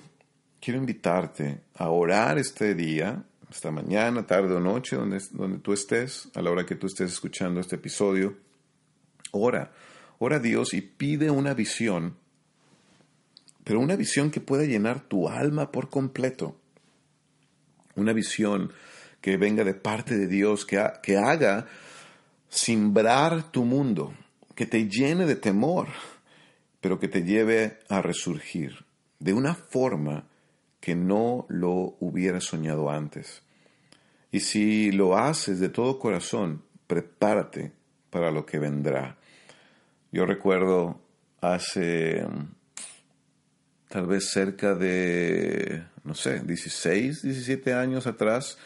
quiero 0.61 0.79
invitarte 0.79 1.61
a 1.75 1.90
orar 1.90 2.38
este 2.38 2.75
día 2.75 3.25
esta 3.55 3.71
mañana, 3.71 4.27
tarde 4.27 4.53
o 4.53 4.61
noche, 4.61 4.97
donde, 4.97 5.23
donde 5.31 5.59
tú 5.59 5.73
estés, 5.73 6.29
a 6.35 6.43
la 6.43 6.51
hora 6.51 6.67
que 6.67 6.75
tú 6.75 6.88
estés 6.88 7.12
escuchando 7.12 7.61
este 7.61 7.77
episodio, 7.77 8.37
ora, 9.31 9.73
ora 10.19 10.37
a 10.37 10.40
Dios 10.40 10.75
y 10.75 10.81
pide 10.81 11.31
una 11.31 11.55
visión, 11.55 12.17
pero 13.62 13.79
una 13.79 13.95
visión 13.95 14.33
que 14.33 14.40
pueda 14.40 14.64
llenar 14.64 15.07
tu 15.07 15.29
alma 15.29 15.71
por 15.71 15.88
completo. 15.88 16.57
Una 17.95 18.12
visión 18.12 18.73
que 19.21 19.37
venga 19.37 19.62
de 19.62 19.75
parte 19.75 20.19
de 20.19 20.27
Dios, 20.27 20.67
que, 20.67 20.85
que 21.01 21.17
haga 21.17 21.67
simbrar 22.49 23.53
tu 23.53 23.64
mundo, 23.64 24.14
que 24.57 24.67
te 24.67 24.88
llene 24.88 25.27
de 25.27 25.37
temor, 25.37 25.88
pero 26.81 26.99
que 26.99 27.07
te 27.07 27.23
lleve 27.23 27.79
a 27.88 28.03
resurgir 28.03 28.85
de 29.21 29.33
una 29.33 29.55
forma 29.55 30.27
que 30.81 30.97
no 30.97 31.47
lo 31.49 31.97
hubiera 32.01 32.40
soñado 32.40 32.90
antes. 32.90 33.43
Y 34.35 34.40
si 34.40 34.90
lo 34.90 35.16
haces 35.16 35.61
de 35.61 35.68
todo 35.68 36.01
corazón, 36.01 36.64
prepárate 36.88 37.70
para 38.11 38.33
lo 38.33 38.44
que 38.44 38.59
vendrá. 38.59 39.16
Yo 40.11 40.27
recuerdo 40.27 41.01
hace 41.40 42.27
tal 43.88 44.09
vez 44.09 44.31
cerca 44.33 44.75
de, 44.75 45.85
no 46.03 46.16
sé, 46.16 46.40
16, 46.40 47.23
17 47.23 47.75
años 47.75 48.09
atrás, 48.09 48.59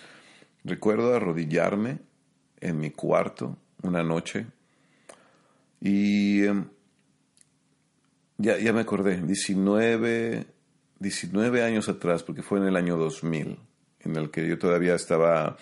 recuerdo 0.64 1.14
arrodillarme 1.14 1.98
en 2.62 2.80
mi 2.80 2.90
cuarto 2.90 3.58
una 3.82 4.02
noche 4.02 4.46
y 5.82 6.44
em, 6.44 6.64
ya, 8.38 8.56
ya 8.56 8.72
me 8.72 8.80
acordé, 8.80 9.20
19, 9.20 10.46
19 10.98 11.62
años 11.62 11.90
atrás, 11.90 12.22
porque 12.22 12.42
fue 12.42 12.58
en 12.58 12.68
el 12.68 12.76
año 12.76 12.96
2000 12.96 13.67
en 14.00 14.16
el 14.16 14.30
que 14.30 14.46
yo 14.46 14.58
todavía 14.58 14.94
estaba 14.94 15.56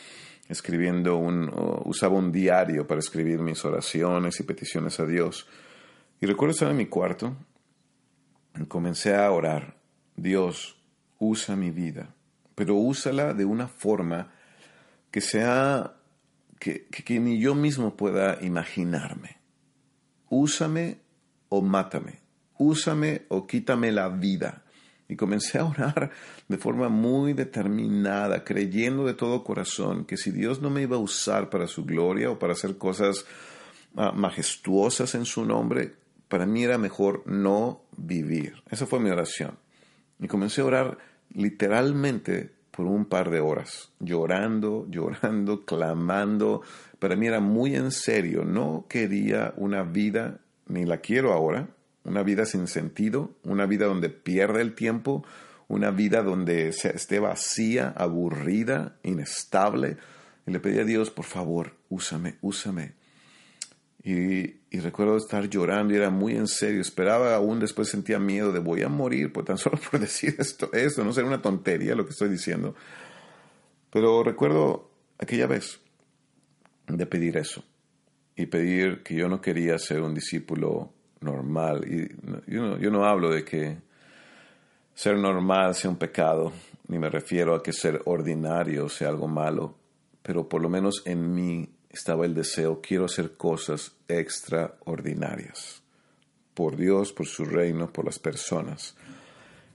escribiendo 0.49 1.16
un, 1.16 1.51
usaba 1.85 2.16
un 2.16 2.31
diario 2.33 2.87
para 2.87 3.01
escribir 3.01 3.40
mis 3.40 3.64
oraciones 3.64 4.38
y 4.40 4.44
peticiones 4.44 5.01
a 5.01 5.07
Dios. 5.07 5.49
Y 6.20 6.27
recuerdo 6.27 6.53
estar 6.53 6.70
en 6.70 6.77
mi 6.77 6.87
cuarto 6.87 7.37
y 8.59 8.64
comencé 8.66 9.14
a 9.14 9.31
orar, 9.31 9.77
Dios, 10.16 10.77
usa 11.18 11.57
mi 11.57 11.70
vida, 11.70 12.14
pero 12.55 12.75
úsala 12.75 13.35
de 13.35 13.44
una 13.44 13.68
forma 13.68 14.33
que 15.11 15.20
sea, 15.20 15.94
que, 16.59 16.87
que 16.87 17.20
ni 17.20 17.38
yo 17.38 17.55
mismo 17.55 17.96
pueda 17.96 18.38
imaginarme. 18.42 19.38
Úsame 20.29 20.99
o 21.49 21.62
mátame, 21.62 22.20
úsame 22.59 23.27
o 23.29 23.46
quítame 23.46 23.92
la 23.92 24.09
vida. 24.09 24.64
Y 25.09 25.16
comencé 25.16 25.59
a 25.59 25.64
orar 25.64 26.11
de 26.49 26.59
forma 26.59 26.88
muy 26.88 27.33
determinada, 27.33 28.45
creyendo 28.45 29.05
de 29.05 29.14
todo 29.14 29.45
corazón 29.45 30.05
que 30.05 30.16
si 30.16 30.31
Dios 30.31 30.61
no 30.61 30.71
me 30.71 30.83
iba 30.83 30.97
a 30.97 31.01
usar 31.01 31.49
para 31.51 31.66
su 31.66 31.85
gloria 31.85 32.31
o 32.31 32.38
para 32.38 32.55
hacer 32.55 32.77
cosas 32.77 33.25
ah, 33.97 34.12
majestuosas 34.12 35.14
en 35.14 35.25
su 35.25 35.45
nombre, 35.45 35.92
para 36.29 36.47
mí 36.47 36.64
era 36.64 36.79
mejor 36.79 37.23
no 37.27 37.83
vivir. 37.97 38.62
Esa 38.71 38.87
fue 38.87 39.01
mi 39.01 39.11
oración. 39.11 39.57
Y 40.19 40.27
comencé 40.27 40.61
a 40.61 40.64
orar 40.64 40.99
literalmente 41.33 42.51
por 42.71 42.87
un 42.87 43.07
par 43.07 43.31
de 43.31 43.40
horas, 43.40 43.90
llorando, 44.01 44.87
llorando, 44.90 45.64
clamando. 45.64 46.62
Para 46.99 47.16
mí 47.16 47.27
era 47.27 47.40
muy 47.40 47.75
en 47.75 47.90
serio. 47.90 48.45
No 48.45 48.87
quería 48.88 49.55
una 49.57 49.83
vida, 49.83 50.40
ni 50.66 50.85
la 50.85 50.99
quiero 50.99 51.33
ahora, 51.33 51.69
una 52.07 52.23
vida 52.23 52.47
sin 52.47 52.69
sentido, 52.69 53.35
una 53.42 53.66
vida 53.66 53.87
donde 53.87 54.09
pierde 54.09 54.62
el 54.62 54.75
tiempo, 54.75 55.25
una 55.66 55.90
vida 55.90 56.23
donde 56.23 56.69
esté 56.69 57.19
vacía, 57.19 57.92
aburrida, 57.97 58.97
inestable. 59.03 59.97
Y 60.47 60.53
le 60.53 60.61
pedí 60.61 60.79
a 60.79 60.85
Dios, 60.85 61.11
por 61.11 61.25
favor, 61.25 61.75
úsame, 61.88 62.37
úsame. 62.40 62.95
Y, 64.05 64.55
recuerdo 64.79 65.16
estar 65.16 65.49
llorando 65.49 65.95
y 65.95 65.97
era 65.97 66.11
muy 66.11 66.37
en 66.37 66.47
serio. 66.47 66.81
Esperaba 66.81 67.35
aún 67.35 67.59
después 67.59 67.88
sentía 67.88 68.21
miedo 68.21 68.53
de 68.53 68.61
voy 68.61 68.83
a 68.83 68.88
morir, 68.88 69.33
pues 69.33 69.47
tan 69.47 69.59
solo 69.59 69.79
por 69.90 69.99
decir 69.99 70.37
esto, 70.38 70.71
esto, 70.73 71.03
no 71.03 71.12
será 71.12 71.27
una 71.27 71.42
tontería 71.42 71.97
lo 71.97 72.05
que 72.05 72.12
estoy 72.12 72.29
diciendo. 72.29 72.77
Pero 73.90 74.23
recuerdo 74.23 74.92
aquella 75.19 75.49
vez 75.49 75.81
de 76.87 77.07
pedir 77.07 77.37
eso 77.37 77.64
y 78.37 78.47
pedir 78.47 79.03
que 79.03 79.16
yo 79.16 79.29
no 79.29 79.40
quería 79.40 79.77
ser 79.79 80.03
un 80.03 80.14
discípulo 80.14 80.92
normal. 81.20 81.85
Y 81.87 82.09
yo 82.46 82.90
no, 82.90 83.05
hablo 83.05 83.31
de 83.31 83.44
que 83.44 83.79
ser 84.94 85.16
normal 85.18 85.74
sea 85.74 85.90
un 85.90 85.96
pecado, 85.96 86.52
ni 86.88 86.98
me 86.98 87.11
refiero 87.11 87.55
a 87.55 87.62
que 87.62 87.72
ser 87.72 88.02
ordinario 88.05 88.88
sea 88.88 89.09
algo 89.09 89.29
malo, 89.29 89.74
pero 90.22 90.48
por 90.48 90.62
lo 90.62 90.68
menos 90.68 91.02
en 91.05 91.35
mí 91.35 91.68
estaba 91.90 92.26
el 92.26 92.35
deseo, 92.35 92.81
quiero 92.81 93.07
hacer 93.07 93.37
cosas 93.37 93.92
extraordinarias, 94.09 95.83
por 96.55 96.76
Dios, 96.76 97.12
por 97.12 97.26
su 97.26 97.44
reino, 97.44 97.92
por 97.92 98.05
las 98.05 98.18
personas. 98.18 98.96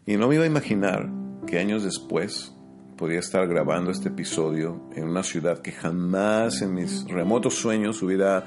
Y 0.06 0.17
no 0.17 0.27
me 0.27 0.36
iba 0.36 0.43
a 0.43 0.47
imaginar 0.47 1.10
que 1.47 1.60
años 1.60 1.84
después 1.84 2.54
podía 2.97 3.19
estar 3.19 3.47
grabando 3.47 3.91
este 3.91 4.10
episodio 4.10 4.89
en 4.95 5.08
una 5.08 5.23
ciudad 5.23 5.60
que 5.60 5.71
jamás 5.71 6.62
en 6.62 6.75
mis 6.75 7.06
remotos 7.06 7.56
sueños 7.56 8.01
hubiera 8.04 8.45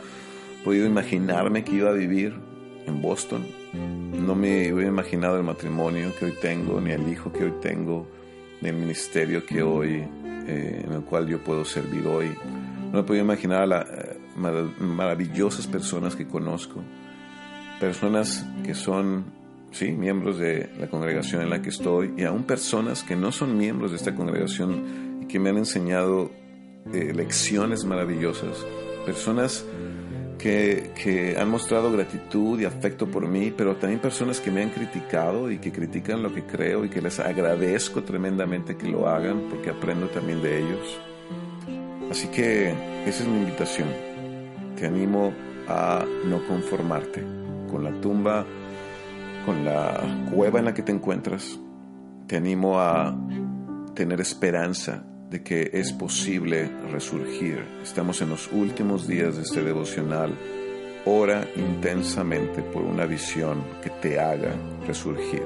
podido 0.65 0.87
imaginarme 0.87 1.65
que 1.65 1.73
iba 1.73 1.91
a 1.91 1.95
vivir 1.95 2.54
en 2.87 3.01
Boston. 3.01 3.47
No 3.73 4.35
me 4.35 4.73
hubiera 4.73 4.91
imaginado 4.91 5.37
el 5.37 5.43
matrimonio 5.43 6.13
que 6.19 6.27
hoy 6.27 6.35
tengo, 6.41 6.81
ni 6.81 6.93
el 6.93 7.09
hijo 7.09 7.33
que 7.33 7.45
hoy 7.45 7.55
tengo, 7.61 8.07
ni 8.61 8.69
el 8.69 8.77
ministerio 8.77 9.45
que 9.45 9.63
hoy, 9.63 10.07
eh, 10.47 10.83
en 10.85 10.93
el 10.93 11.03
cual 11.03 11.27
yo 11.27 11.43
puedo 11.43 11.65
servir 11.65 12.07
hoy. 12.07 12.35
No 12.93 12.99
me 12.99 13.03
podía 13.03 13.23
imaginar 13.23 13.63
a 13.63 13.67
las 13.67 13.91
eh, 13.91 14.19
maravillosas 14.37 15.67
personas 15.67 16.17
que 16.17 16.27
conozco, 16.27 16.83
personas 17.81 18.47
que 18.65 18.75
son, 18.75 19.25
sí, 19.71 19.93
miembros 19.93 20.39
de 20.39 20.71
la 20.79 20.89
congregación 20.89 21.43
en 21.43 21.51
la 21.51 21.61
que 21.61 21.71
estoy, 21.71 22.15
y 22.17 22.25
aún 22.25 22.45
personas 22.45 23.03
que 23.03 23.17
no 23.17 23.33
son 23.33 23.57
miembros 23.59 23.91
de 23.91 23.97
esta 23.97 24.15
congregación 24.15 25.21
y 25.23 25.27
que 25.27 25.39
me 25.39 25.51
han 25.51 25.59
enseñado 25.59 26.31
eh, 26.93 27.13
lecciones 27.15 27.85
maravillosas, 27.85 28.65
personas 29.07 29.65
que, 30.45 31.37
han 31.39 31.49
mostrado 31.49 31.91
gratitud 31.91 32.61
y 32.61 32.67
afecto 32.67 33.07
por 33.07 33.27
mí, 33.27 33.53
pero 33.57 33.77
también 33.77 34.01
personas 34.01 34.41
que 34.41 34.51
me 34.51 34.63
han 34.63 34.71
criticado 34.71 35.51
y 35.51 35.59
que 35.59 35.73
critican 35.73 36.23
lo 36.23 36.35
que 36.35 36.43
creo 36.43 36.85
y 36.85 36.91
que 36.91 37.01
les 37.01 37.19
agradezco 37.19 38.03
tremendamente 38.03 38.77
que 38.77 38.87
lo 38.87 39.09
hagan 39.09 39.47
porque 39.49 39.71
aprendo 39.71 40.09
también 40.09 40.43
de 40.43 40.59
ellos. 40.59 41.01
Así 42.11 42.29
que 42.29 42.75
esa 43.07 43.23
es 43.23 43.27
mi 43.27 43.39
invitación. 43.39 43.89
Te 44.77 44.87
animo 44.87 45.33
a 45.67 46.05
no 46.27 46.47
conformarte 46.47 47.23
con 47.71 47.83
la 47.83 47.99
tumba, 48.03 48.45
con 49.47 49.65
la 49.65 50.27
cueva 50.31 50.59
en 50.59 50.67
la 50.67 50.75
que 50.75 50.83
te 50.83 50.93
encuentras. 50.93 51.59
Te 52.27 52.37
animo 52.37 52.79
a 52.79 53.17
tener 53.95 54.21
esperanza 54.21 55.05
de 55.35 55.43
que 55.43 55.71
es 55.73 55.93
posible 55.93 56.71
resurgir. 56.93 57.59
Estamos 57.83 58.23
en 58.23 58.29
los 58.29 58.53
últimos 58.53 59.09
días 59.09 59.35
de 59.35 59.43
este 59.43 59.65
devocional. 59.65 60.33
Ora 61.07 61.45
intensamente 61.57 62.63
por 62.63 62.83
una 62.83 63.05
visión 63.05 63.65
que 63.83 63.91
te 63.91 64.21
haga 64.21 64.55
resurgir. 64.87 65.43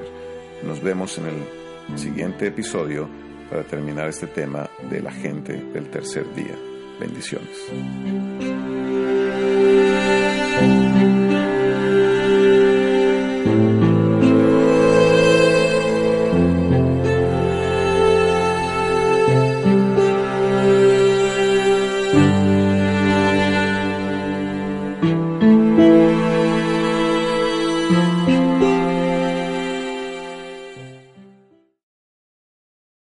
Nos 0.63 0.79
vemos 0.83 1.17
en 1.17 1.25
el 1.25 1.97
siguiente 1.97 2.45
episodio 2.45 3.09
para 3.49 3.63
terminar 3.63 4.07
este 4.09 4.27
tema 4.27 4.69
de 4.91 5.01
la 5.01 5.11
gente 5.11 5.53
del 5.53 5.89
tercer 5.89 6.31
día. 6.35 6.55
Bendiciones. 6.99 7.57